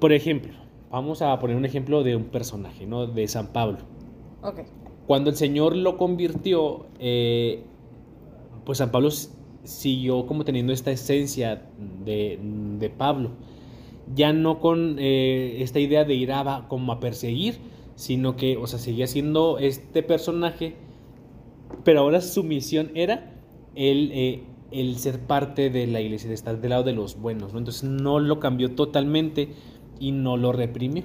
[0.00, 0.52] Por ejemplo,
[0.90, 3.06] vamos a poner un ejemplo de un personaje, ¿no?
[3.06, 3.78] De San Pablo.
[4.42, 4.60] Ok.
[5.06, 7.62] Cuando el Señor lo convirtió, eh,
[8.64, 9.10] pues San Pablo
[9.62, 11.62] siguió como teniendo esta esencia
[12.04, 12.38] de,
[12.78, 13.30] de Pablo.
[14.14, 17.58] Ya no con eh, esta idea de ir a, como a perseguir,
[17.94, 20.74] sino que, o sea, seguía siendo este personaje,
[21.84, 23.32] pero ahora su misión era
[23.74, 27.52] el, eh, el ser parte de la iglesia, de estar del lado de los buenos,
[27.52, 27.58] ¿no?
[27.58, 29.50] Entonces no lo cambió totalmente
[30.00, 31.04] y no lo reprimió.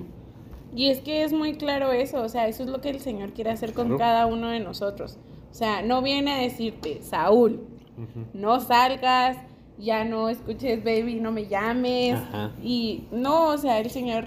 [0.75, 3.33] Y es que es muy claro eso, o sea, eso es lo que el Señor
[3.33, 3.97] quiere hacer con Claro.
[3.99, 5.17] cada uno de nosotros.
[5.51, 7.61] O sea, no viene a decirte, Saúl,
[8.33, 9.37] no salgas,
[9.79, 12.13] ya no escuches baby, no me llames.
[12.15, 12.51] Ajá.
[12.63, 14.25] Y no, o sea, el Señor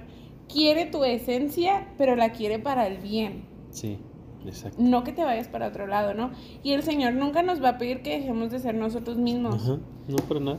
[0.53, 3.45] quiere tu esencia, pero la quiere para el bien.
[3.71, 3.99] Sí,
[4.47, 4.77] exacto.
[4.83, 6.31] No que te vayas para otro lado, ¿no?
[6.63, 9.55] Y el Señor nunca nos va a pedir que dejemos de ser nosotros mismos.
[9.57, 9.79] Ajá,
[10.09, 10.59] no, para nada.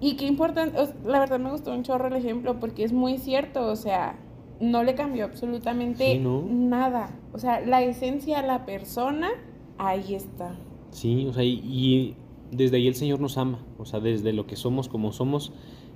[0.00, 3.66] Y qué importante, la verdad me gustó un chorro el ejemplo porque es muy cierto,
[3.66, 4.18] o sea,
[4.58, 6.42] no le cambió absolutamente Sí, ¿no?
[6.48, 7.10] nada.
[7.32, 9.28] O sea, la esencia, la persona,
[9.76, 10.54] ahí está.
[10.90, 12.16] Sí, o sea, y, y
[12.50, 15.52] desde ahí el Señor nos ama, o sea, desde lo que somos como somos,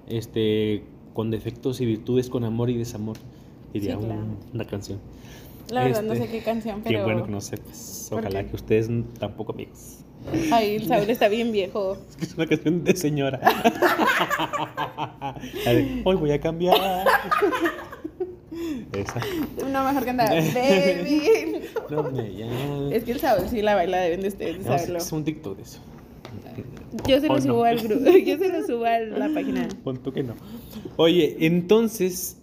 [0.06, 0.84] este,
[1.14, 3.16] con defectos y virtudes, con amor y desamor,
[3.72, 4.20] diría Sí, claro.
[4.20, 4.98] un- una canción.
[5.70, 6.98] La verdad no Este, sé qué canción, pero...
[6.98, 10.00] Qué bueno que no sepas, ¿Por ojalá que ustedes tampoco amigos.
[10.52, 11.96] Ay, el Saúl está bien viejo.
[12.10, 13.40] Es que es una canción de señora.
[15.64, 16.76] De, Hoy voy a cambiar.
[18.92, 19.20] Esa.
[19.70, 20.28] No, mejor cantar.
[20.30, 21.60] Baby.
[21.90, 22.96] No, me.
[22.96, 24.98] Es que el Saúl sí la baila, deben de ustedes No, saberlo.
[24.98, 25.80] es un TikTok de eso.
[27.08, 29.68] Yo se lo subo al grupo, yo se lo subo a la página.
[29.82, 30.34] Pon tú que no.
[30.96, 32.40] Oye, entonces,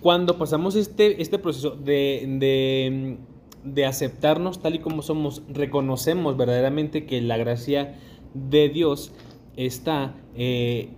[0.00, 3.16] cuando pasamos este, este proceso de, de,
[3.64, 7.96] de aceptarnos tal y como somos, reconocemos verdaderamente que la gracia
[8.34, 9.12] de Dios
[9.56, 10.90] está eh,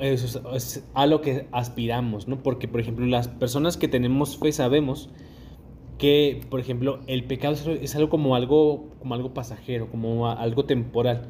[0.00, 2.42] es, es a lo que aspiramos, ¿no?
[2.42, 5.08] Porque, por ejemplo, las personas que tenemos fe sabemos
[5.98, 10.66] que, por ejemplo, el pecado es algo- como algo, como algo pasajero, como a- algo
[10.66, 11.28] temporal,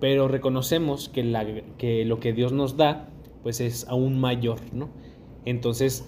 [0.00, 1.44] pero reconocemos que, la,
[1.78, 3.08] que lo que Dios nos da,
[3.42, 4.88] pues es aún mayor, ¿no?
[5.44, 6.06] Entonces,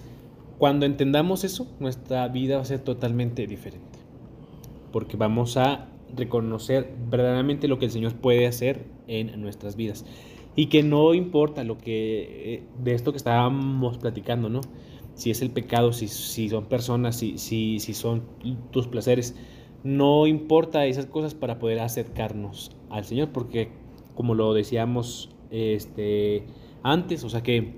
[0.57, 3.99] cuando entendamos eso, nuestra vida va a ser totalmente diferente,
[4.91, 10.05] porque vamos a reconocer verdaderamente lo que el Señor puede hacer en nuestras vidas.
[10.55, 14.61] Y que no importa lo que eh, de esto que estábamos platicando, ¿no?
[15.13, 18.23] Si es el pecado, si, si son personas, si, si, si son
[18.71, 19.35] tus placeres,
[19.83, 23.69] no importa esas cosas para poder acercarnos al Señor, porque
[24.19, 26.43] como lo decíamos este,
[26.83, 27.71] antes, o sea que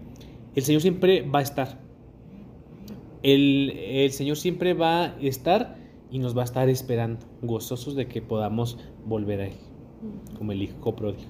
[0.56, 1.80] el Señor siempre va a estar.
[3.22, 5.78] El, el Señor siempre va a estar
[6.10, 9.54] y nos va a estar esperando, gozosos de que podamos volver a Él,
[10.36, 11.30] como el hijo pródigo.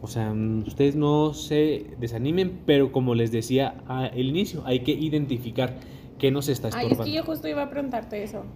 [0.00, 0.32] O sea,
[0.66, 5.80] ustedes no se desanimen, pero como les decía al inicio, hay que identificar
[6.18, 7.04] qué nos está Ay, es estorbando.
[7.04, 8.46] que yo justo iba a preguntarte eso.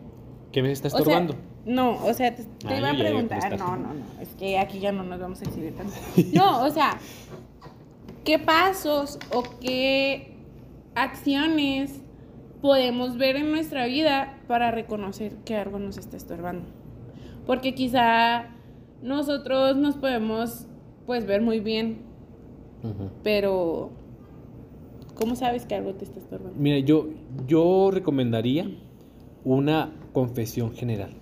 [0.52, 1.34] ¿Qué me está O sea, estorbando?
[1.64, 3.58] no, o sea, te, te Ah, iba a preguntar.
[3.58, 4.20] No, no, no.
[4.20, 5.92] Es que aquí ya no nos vamos a exhibir tanto.
[6.34, 6.98] No, o sea,
[8.24, 10.34] ¿qué pasos o qué
[10.94, 12.00] acciones
[12.60, 16.66] podemos ver en nuestra vida para reconocer que algo nos está estorbando?
[17.46, 18.48] Porque quizá
[19.02, 20.66] nosotros nos podemos
[21.06, 22.02] pues ver muy bien,
[23.22, 23.90] pero
[25.14, 26.54] ¿cómo sabes que algo te está estorbando?
[26.58, 27.08] Mira, yo,
[27.46, 28.70] yo recomendaría
[29.44, 31.12] una confesión general.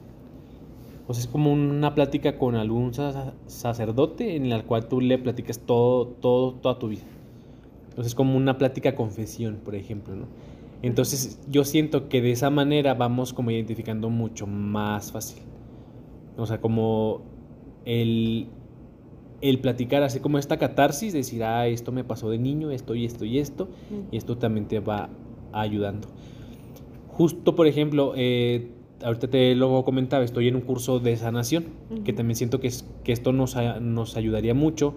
[1.06, 5.18] O sea, es como una plática con algún sa- sacerdote en la cual tú le
[5.18, 7.02] platicas todo, todo, toda tu vida.
[7.88, 10.26] Entonces es como una plática confesión, por ejemplo, ¿no?
[10.82, 15.42] Entonces yo siento que de esa manera vamos como identificando mucho más fácil.
[16.36, 17.22] O sea, como
[17.84, 18.46] el,
[19.40, 23.06] el platicar así como esta catarsis, decir, ah, esto me pasó de niño, esto y
[23.06, 23.68] esto y esto,
[24.12, 25.08] y esto también te va
[25.52, 26.06] ayudando.
[27.08, 28.70] Justo, por ejemplo, eh,
[29.02, 31.64] ahorita te lo comentaba, estoy en un curso de sanación,
[32.04, 34.94] que también siento que, es- que esto nos, nos ayudaría mucho,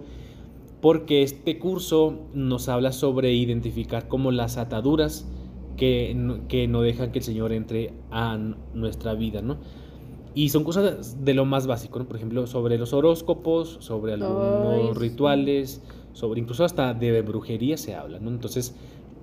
[0.80, 5.28] porque este curso nos habla sobre identificar como las ataduras
[5.76, 8.36] que no, que no dejan que el Señor entre a
[8.74, 9.56] nuestra vida, ¿no?
[10.34, 12.06] Y son cosas de lo más básico, ¿no?
[12.06, 15.82] Por ejemplo, sobre los horóscopos, sobre algunos rituales,
[16.14, 18.30] sobre incluso hasta de brujería se habla, ¿no?
[18.30, 18.74] Entonces,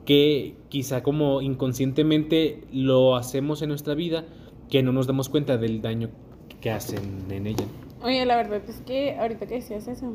[0.05, 4.23] que quizá como inconscientemente lo hacemos en nuestra vida,
[4.69, 6.09] que no nos damos cuenta del daño
[6.61, 7.65] que hacen en ella.
[8.03, 10.13] Oye, la verdad es que ahorita que decías eso,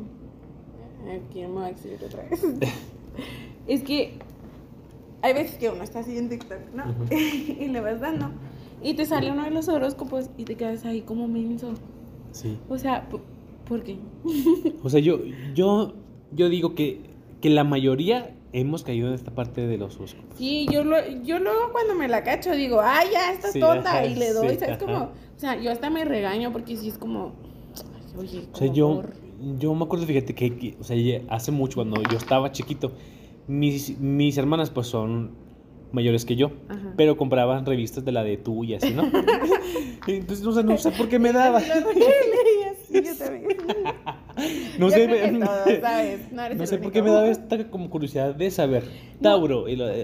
[1.09, 2.43] aquí me voy a exhibir otra vez.
[3.67, 4.13] es que
[5.21, 6.83] hay veces que uno está así en TikTok, ¿no?
[7.15, 8.29] Y le vas dando.
[8.83, 11.73] Y te sale uno de los horóscopos y te quedas ahí como menso.
[12.31, 12.57] Sí.
[12.69, 13.21] O sea, ¿por-
[13.67, 13.97] ¿por qué?
[14.83, 15.19] O sea, yo,
[15.55, 15.93] yo,
[16.31, 17.01] yo digo que,
[17.41, 20.37] que la mayoría hemos caído en esta parte de los horóscopos.
[20.37, 23.89] Sí, yo, lo, yo luego cuando me la cacho digo, ay, ya, estás Sí, tonta.
[23.89, 24.77] ajá, y le doy, sí, ¿sabes?
[24.77, 27.33] Como, o sea, yo hasta me regaño porque sí es como,
[27.95, 29.13] ay, oye, O sea, como yo, por-
[29.59, 30.95] yo me acuerdo, fíjate, que, que, o sea,
[31.29, 32.93] hace mucho, cuando yo estaba chiquito,
[33.47, 35.31] mis, mis hermanas pues son
[35.91, 36.93] mayores que yo, Ajá.
[36.97, 39.03] pero compraban revistas de la de tú y así, ¿no?
[40.07, 41.59] Entonces, o sea, no sé por qué me daba.
[41.59, 43.57] Lo leías, sí, yo también.
[44.79, 45.31] No sé.
[45.31, 48.83] No, eres no el sé por qué me daba esta como curiosidad de saber.
[49.21, 49.67] Tauro.
[49.69, 49.87] Y, lo-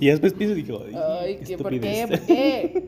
[0.00, 0.84] y después pienso y digo,
[1.20, 2.84] Ay, qué ¿qué, ¿por qué?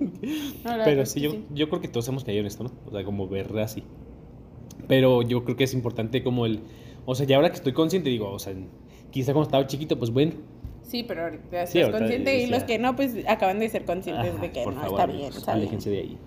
[0.85, 2.73] Pero sí yo, yo creo que todos hemos caído en esto, ¿no?
[2.87, 3.85] O sea, como ver así.
[4.89, 6.61] Pero yo creo que es importante como el...
[7.07, 8.53] O sea, ya ahora que estoy consciente, digo, o sea,
[9.11, 10.33] quizá cuando estaba chiquito, pues bueno.
[10.83, 13.85] Sí, pero ahorita estás Sí, ahorita consciente y los que no, pues acaban de ser
[13.85, 16.19] conscientes ajá, de que no favor, está bien, aléjense de ahí.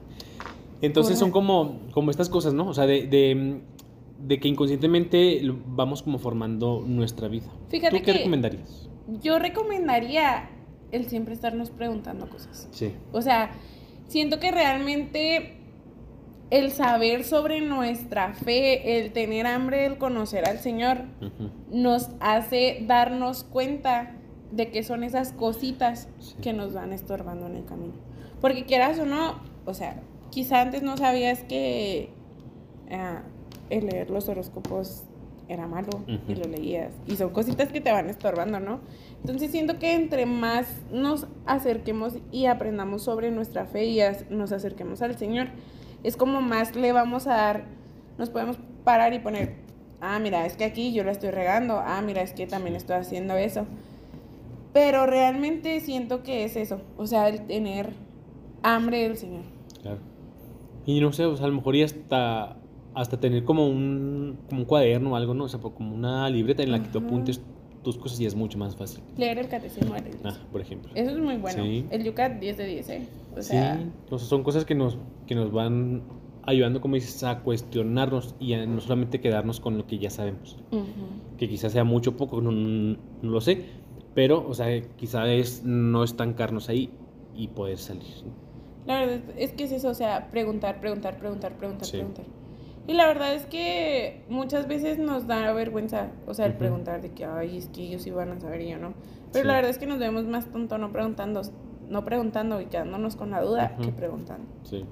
[0.82, 2.68] Entonces son como, como estas cosas, ¿no?
[2.68, 3.62] O sea, de, de,
[4.20, 7.48] de que inconscientemente vamos como formando nuestra vida.
[7.70, 8.90] Fíjate ¿Tú qué que- recomendarías?
[9.22, 10.50] Yo recomendaría
[10.92, 12.68] el siempre estarnos preguntando cosas.
[12.72, 12.92] Sí.
[13.14, 13.52] O sea,
[14.08, 15.54] siento que realmente
[16.50, 21.04] el saber sobre nuestra fe, el tener hambre, el conocer al Señor,
[21.72, 24.14] nos hace darnos cuenta
[24.52, 26.36] de que son esas cositas Sí.
[26.42, 27.94] que nos van estorbando en el camino.
[28.40, 30.02] Porque quieras o no, o sea,
[30.32, 32.10] quizá antes no sabías que
[32.92, 33.22] ah,
[33.70, 35.04] el leer los horóscopos
[35.50, 35.90] era malo
[36.28, 36.92] y lo leías.
[37.08, 38.80] Y son cositas que te van estorbando, ¿no?
[39.22, 44.00] Entonces siento que entre más nos acerquemos y aprendamos sobre nuestra fe y
[44.30, 45.48] nos acerquemos al Señor,
[46.04, 47.64] es como más le vamos a dar,
[48.18, 49.56] nos podemos parar y poner,
[50.02, 52.98] ah, mira, es que aquí yo la estoy regando, ah, mira, es que también estoy
[52.98, 53.66] haciendo eso.
[54.74, 57.94] Pero realmente siento que es eso, o sea, el tener
[58.64, 59.57] hambre del Señor.
[60.88, 62.58] Y no sé, o sea, a lo mejor y hasta,
[62.96, 65.44] hasta tener como un, como un cuaderno o algo, ¿no?
[65.44, 67.42] O sea, como una libreta en la que tú apuntes
[67.84, 69.04] tus cosas y es mucho más fácil.
[69.18, 70.12] Leer el catecismo de.
[70.24, 70.92] Ah, por ejemplo.
[70.96, 71.62] Eso es muy bueno.
[71.64, 71.86] Sí.
[71.92, 73.08] El Yucat 10 de 10, ¿eh?
[73.38, 76.02] O sea, sí, o sea, son cosas que nos, que nos van
[76.44, 80.58] ayudando, como dices, a cuestionarnos y a no solamente quedarnos con lo que ya sabemos.
[81.38, 83.66] Que quizás sea mucho o poco, no, no- no lo sé,
[84.16, 86.90] pero, o sea, quizás es no estancarnos ahí
[87.36, 88.04] y poder salir.
[88.88, 91.98] La verdad es que es eso, o sea, preguntar, preguntar, preguntar, preguntar, Sí.
[91.98, 92.26] preguntar.
[92.88, 97.12] Y la verdad es que muchas veces nos da vergüenza, o sea, el preguntar de
[97.12, 98.94] que, ay, es que ellos iban a saber y yo no.
[99.34, 99.48] Pero Sí.
[99.48, 101.42] la verdad es que nos vemos más tonto no preguntando,
[101.90, 104.48] no preguntando y quedándonos con la duda que preguntando.
[104.64, 104.86] Sí.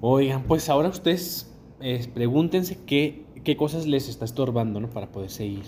[0.00, 4.90] Oigan, pues ahora ustedes eh, pregúntense qué, qué cosas les está estorbando, ¿no?
[4.90, 5.64] Para poder seguir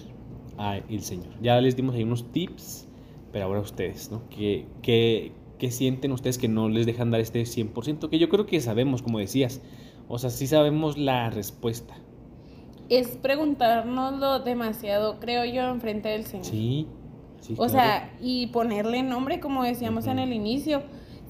[0.57, 1.35] al Señor.
[1.43, 2.87] Ya les dimos ahí unos tips,
[3.33, 4.23] pero ahora ustedes, ¿no?
[4.29, 8.09] ¿Qué, qué, qué sienten ustedes que no les dejan dar este 100%?
[8.09, 9.61] Que yo creo que sabemos, como decías.
[10.09, 11.95] O sea, sí sabemos la respuesta.
[12.89, 16.47] Es preguntárnoslo demasiado, creo yo, enfrente del Señor.
[16.47, 16.89] Sí.
[17.41, 17.71] sí O claro.
[17.71, 20.83] sea, y ponerle nombre, como decíamos en el inicio.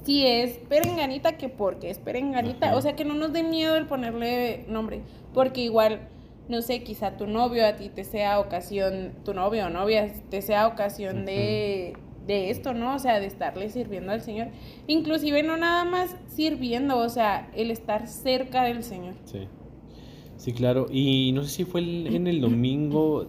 [0.04, 2.74] Si es perenganita, que porque es perenganita.
[2.74, 5.02] O sea, que no nos dé miedo el ponerle nombre.
[5.34, 6.08] Porque igual,
[6.48, 10.40] no sé, quizá tu novio a ti te sea ocasión, tu novio o novia te
[10.40, 11.98] sea ocasión de,
[12.30, 12.94] de esto, ¿no?
[12.94, 14.48] O sea, de estarle sirviendo al Señor.
[14.86, 19.14] Inclusive no nada más sirviendo, o sea, el estar cerca del Señor.
[19.24, 19.48] Sí.
[20.36, 20.86] Sí, claro.
[20.90, 23.26] Y no sé si fue el- en el domingo,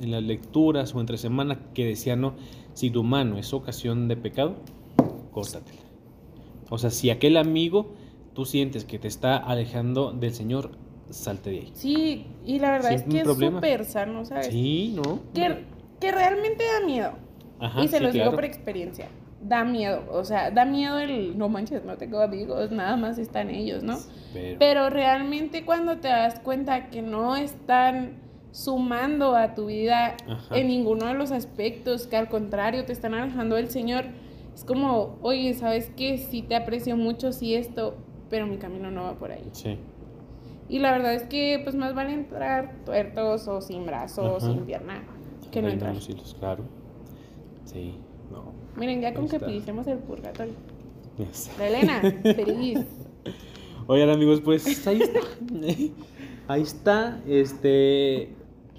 [0.00, 2.34] en las lecturas o entre semana, que decía, ¿no?
[2.72, 4.56] Si tu mano es ocasión de pecado,
[5.30, 5.82] córtatela.
[6.70, 7.92] O sea, si aquel amigo
[8.34, 10.70] tú sientes que te está alejando del Señor,
[11.10, 11.70] salte de ahí.
[11.74, 14.46] Sí, y la verdad es que es súper sano, ¿sabes?
[14.46, 15.20] Sí, ¿no?
[15.34, 15.64] Que,
[16.00, 17.12] que realmente da miedo.
[17.60, 18.30] Ajá, y se sí, los claro.
[18.30, 19.08] digo por experiencia.
[19.40, 23.50] Da miedo, o sea, da miedo el no manches, no tengo amigos, nada más están
[23.50, 23.96] ellos, ¿no?
[24.32, 28.14] Pero, Pero realmente cuando te das cuenta que no están
[28.50, 30.56] sumando a tu vida Ajá.
[30.58, 34.06] en ninguno de los aspectos, que al contrario te están alejando del Señor,
[34.54, 36.18] es como, oye, ¿sabes qué?
[36.18, 37.96] Sí te aprecio mucho, sí esto,
[38.30, 39.48] pero mi camino no va por ahí.
[39.52, 39.78] sí.
[40.70, 45.02] Y la verdad es que pues más vale entrar tuertos o sin brazos, sin pierna,
[45.50, 45.94] que no entrar.
[45.94, 46.62] los hilos, claro.
[47.72, 47.94] Sí,
[48.30, 48.52] no.
[48.76, 49.90] Miren, ya con Ahí que está.
[49.90, 50.54] el purgatorio.
[51.18, 51.50] ya sé.
[51.58, 52.80] La Elena, feliz.
[53.86, 55.20] Oigan amigos, pues ahí está.
[56.48, 57.20] ahí está.
[57.26, 58.30] Este,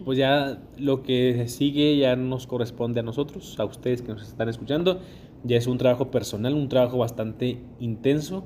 [0.03, 4.49] pues ya lo que sigue ya nos corresponde a nosotros, a ustedes que nos están
[4.49, 5.01] escuchando.
[5.43, 8.43] Ya es un trabajo personal, un trabajo bastante intenso,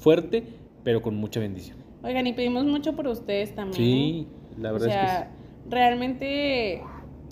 [0.00, 0.44] fuerte,
[0.84, 1.76] pero con mucha bendición.
[2.04, 3.76] Oigan, y pedimos mucho por ustedes también.
[3.76, 4.26] Sí,
[4.58, 5.30] la O verdad sea,
[5.68, 6.82] realmente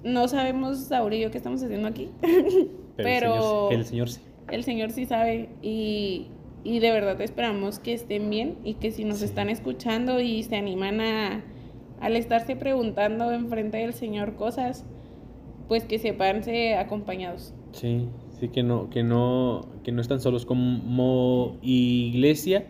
[0.05, 2.09] no sabemos, Saúl y yo, qué estamos haciendo aquí.
[2.21, 4.21] que pero- el Señor, sí- el Señor sí.
[4.51, 6.27] El Señor sí sabe y,
[6.65, 9.25] y de verdad esperamos que estén bien y que si nos Sí.
[9.27, 11.45] están escuchando y se animan a,
[12.01, 14.85] al estarse preguntando enfrente del Señor cosas,
[15.69, 17.55] pues que sepanse acompañados.
[17.73, 18.09] Sí,
[18.41, 22.67] sí que no, que no, que no están solos como iglesia.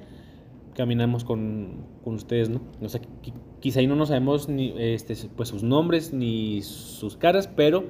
[0.75, 2.61] Caminamos con, con ustedes, ¿no?
[2.83, 7.17] O sea, qui- quizá ahí no nos sabemos ni este, pues sus nombres ni sus
[7.17, 7.85] caras, pero,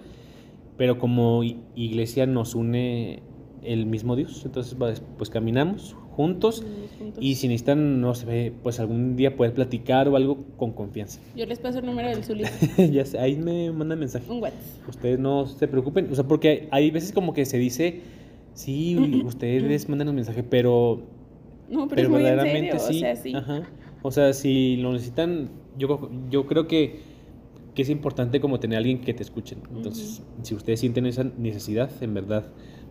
[0.76, 1.42] pero como
[1.74, 3.22] iglesia nos une
[3.62, 4.42] el mismo Dios.
[4.44, 6.64] Entonces, pues, pues caminamos juntos
[6.98, 7.22] Juntos.
[7.22, 11.20] y si necesitan, no sé, pues algún día poder platicar o algo con confianza.
[11.36, 12.44] Yo les paso el número del Zuli,
[12.92, 14.30] ya sé, ahí me mandan mensaje.
[14.30, 14.88] un WhatsApp.
[14.88, 18.00] Ustedes no se preocupen, o sea, porque hay, hay veces como que se dice,
[18.54, 21.06] sí, ustedes mandan un mensaje, pero,
[21.70, 22.96] No, pero, pero es muy en verdaderamente serio, sí.
[22.96, 23.34] o sea, sí.
[23.34, 23.62] Ajá.
[24.02, 25.50] O sea, si lo necesitan,
[25.80, 27.00] yo, yo creo que,
[27.74, 29.56] que es importante como tener a alguien que te escuche.
[29.74, 32.46] Entonces, si ustedes sienten esa necesidad, en verdad,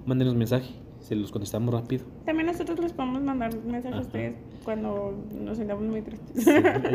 [0.06, 2.06] mándenos mensaje, se los contestamos rápido.
[2.26, 4.36] También nosotros les podemos mandar mensajes a ustedes
[4.66, 6.46] cuando nos sintamos muy tristes.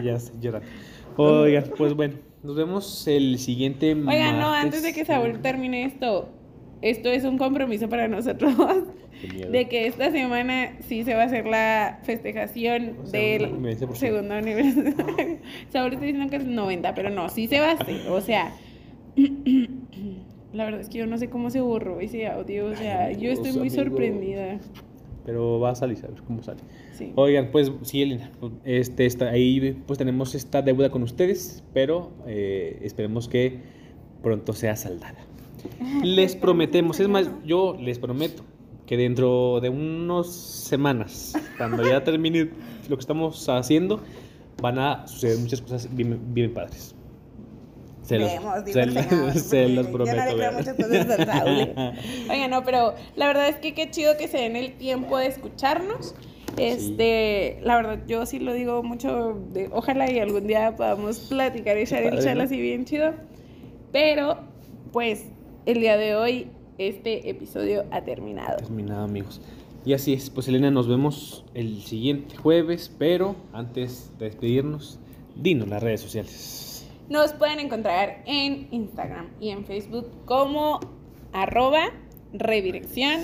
[0.05, 0.33] ya sé.
[1.17, 6.29] Oigan, pues bueno, nos vemos el siguiente Oigan, no, antes de que Saúl termine esto,
[6.83, 8.53] esto es un compromiso para nosotros.
[9.27, 13.63] De que esta semana sí se va a hacer la festejación O sea, del un
[13.65, 13.95] 90%.
[13.95, 15.39] segundo aniversario.
[15.71, 18.09] Saúl está diciendo que es 90, pero no, sí se va a hacer.
[18.09, 18.53] O sea,
[20.53, 22.67] la verdad es que yo no sé cómo se borró ese audio.
[22.67, 24.59] O sea, Ay, yo estoy muy sorprendida.
[25.25, 26.61] Pero va a salir, a ver cómo sale.
[26.93, 27.13] Sí.
[27.17, 28.31] Oigan, pues sí, Elena,
[28.65, 33.59] este, está, ahí pues tenemos esta deuda con ustedes, pero eh, esperemos que
[34.23, 35.19] pronto sea saldada.
[36.03, 38.43] Les prometemos, es más, yo les prometo
[38.87, 42.51] que dentro de unas semanas, cuando ya termine
[42.89, 44.01] lo que estamos haciendo,
[44.61, 46.95] van a suceder muchas cosas bien, bien padres.
[48.03, 50.25] Se los, dijo se los- se los porque yo no prometo.
[50.25, 50.55] le creo vean.
[50.57, 51.73] muchas cosas a Saúl.
[52.31, 55.27] Oigan, no, pero la verdad es que qué chido que se den el tiempo de
[55.29, 56.15] escucharnos.
[56.59, 61.77] Este, la verdad, yo sí lo digo mucho, de, ojalá y algún día podamos platicar
[61.79, 63.13] y echar el chal así bien chido.
[63.91, 64.39] Pero,
[64.93, 65.25] pues,
[65.67, 68.57] el día de hoy, este episodio ha terminado.
[68.57, 69.41] Terminado, amigos.
[69.85, 74.99] Y así es, pues Elena, nos vemos el siguiente jueves, pero antes de despedirnos,
[75.37, 76.87] dinos las redes sociales.
[77.09, 80.81] Nos pueden encontrar en Instagram y en Facebook como
[81.33, 81.91] arroba
[82.33, 83.21] redirección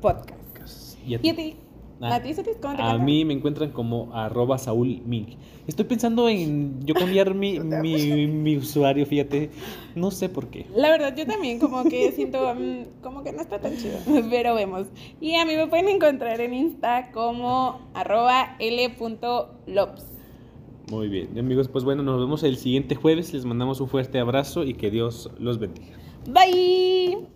[0.00, 0.96] podcast.
[1.04, 1.28] Y a ¿Y ti.
[1.30, 1.56] a ti?
[2.00, 3.04] Ah, ¿A ti, Sotis, cómo te A encuentran?
[3.04, 5.30] mí me encuentran como arroba Saúl Mink.
[5.66, 9.50] Estoy pensando en yo cambiar mi, mi, mi usuario, fíjate.
[9.96, 10.66] No sé por qué.
[10.74, 13.98] La verdad, yo también como que siento mm, como que no está tan chido,
[14.30, 14.86] pero vemos.
[15.20, 20.04] Y a mí me pueden encontrar en Insta como arroba l.lops.
[20.90, 23.34] Muy bien, amigos, pues bueno, nos vemos el siguiente jueves.
[23.34, 25.96] Les mandamos un fuerte abrazo y que Dios los bendiga.
[26.28, 27.26] Bye.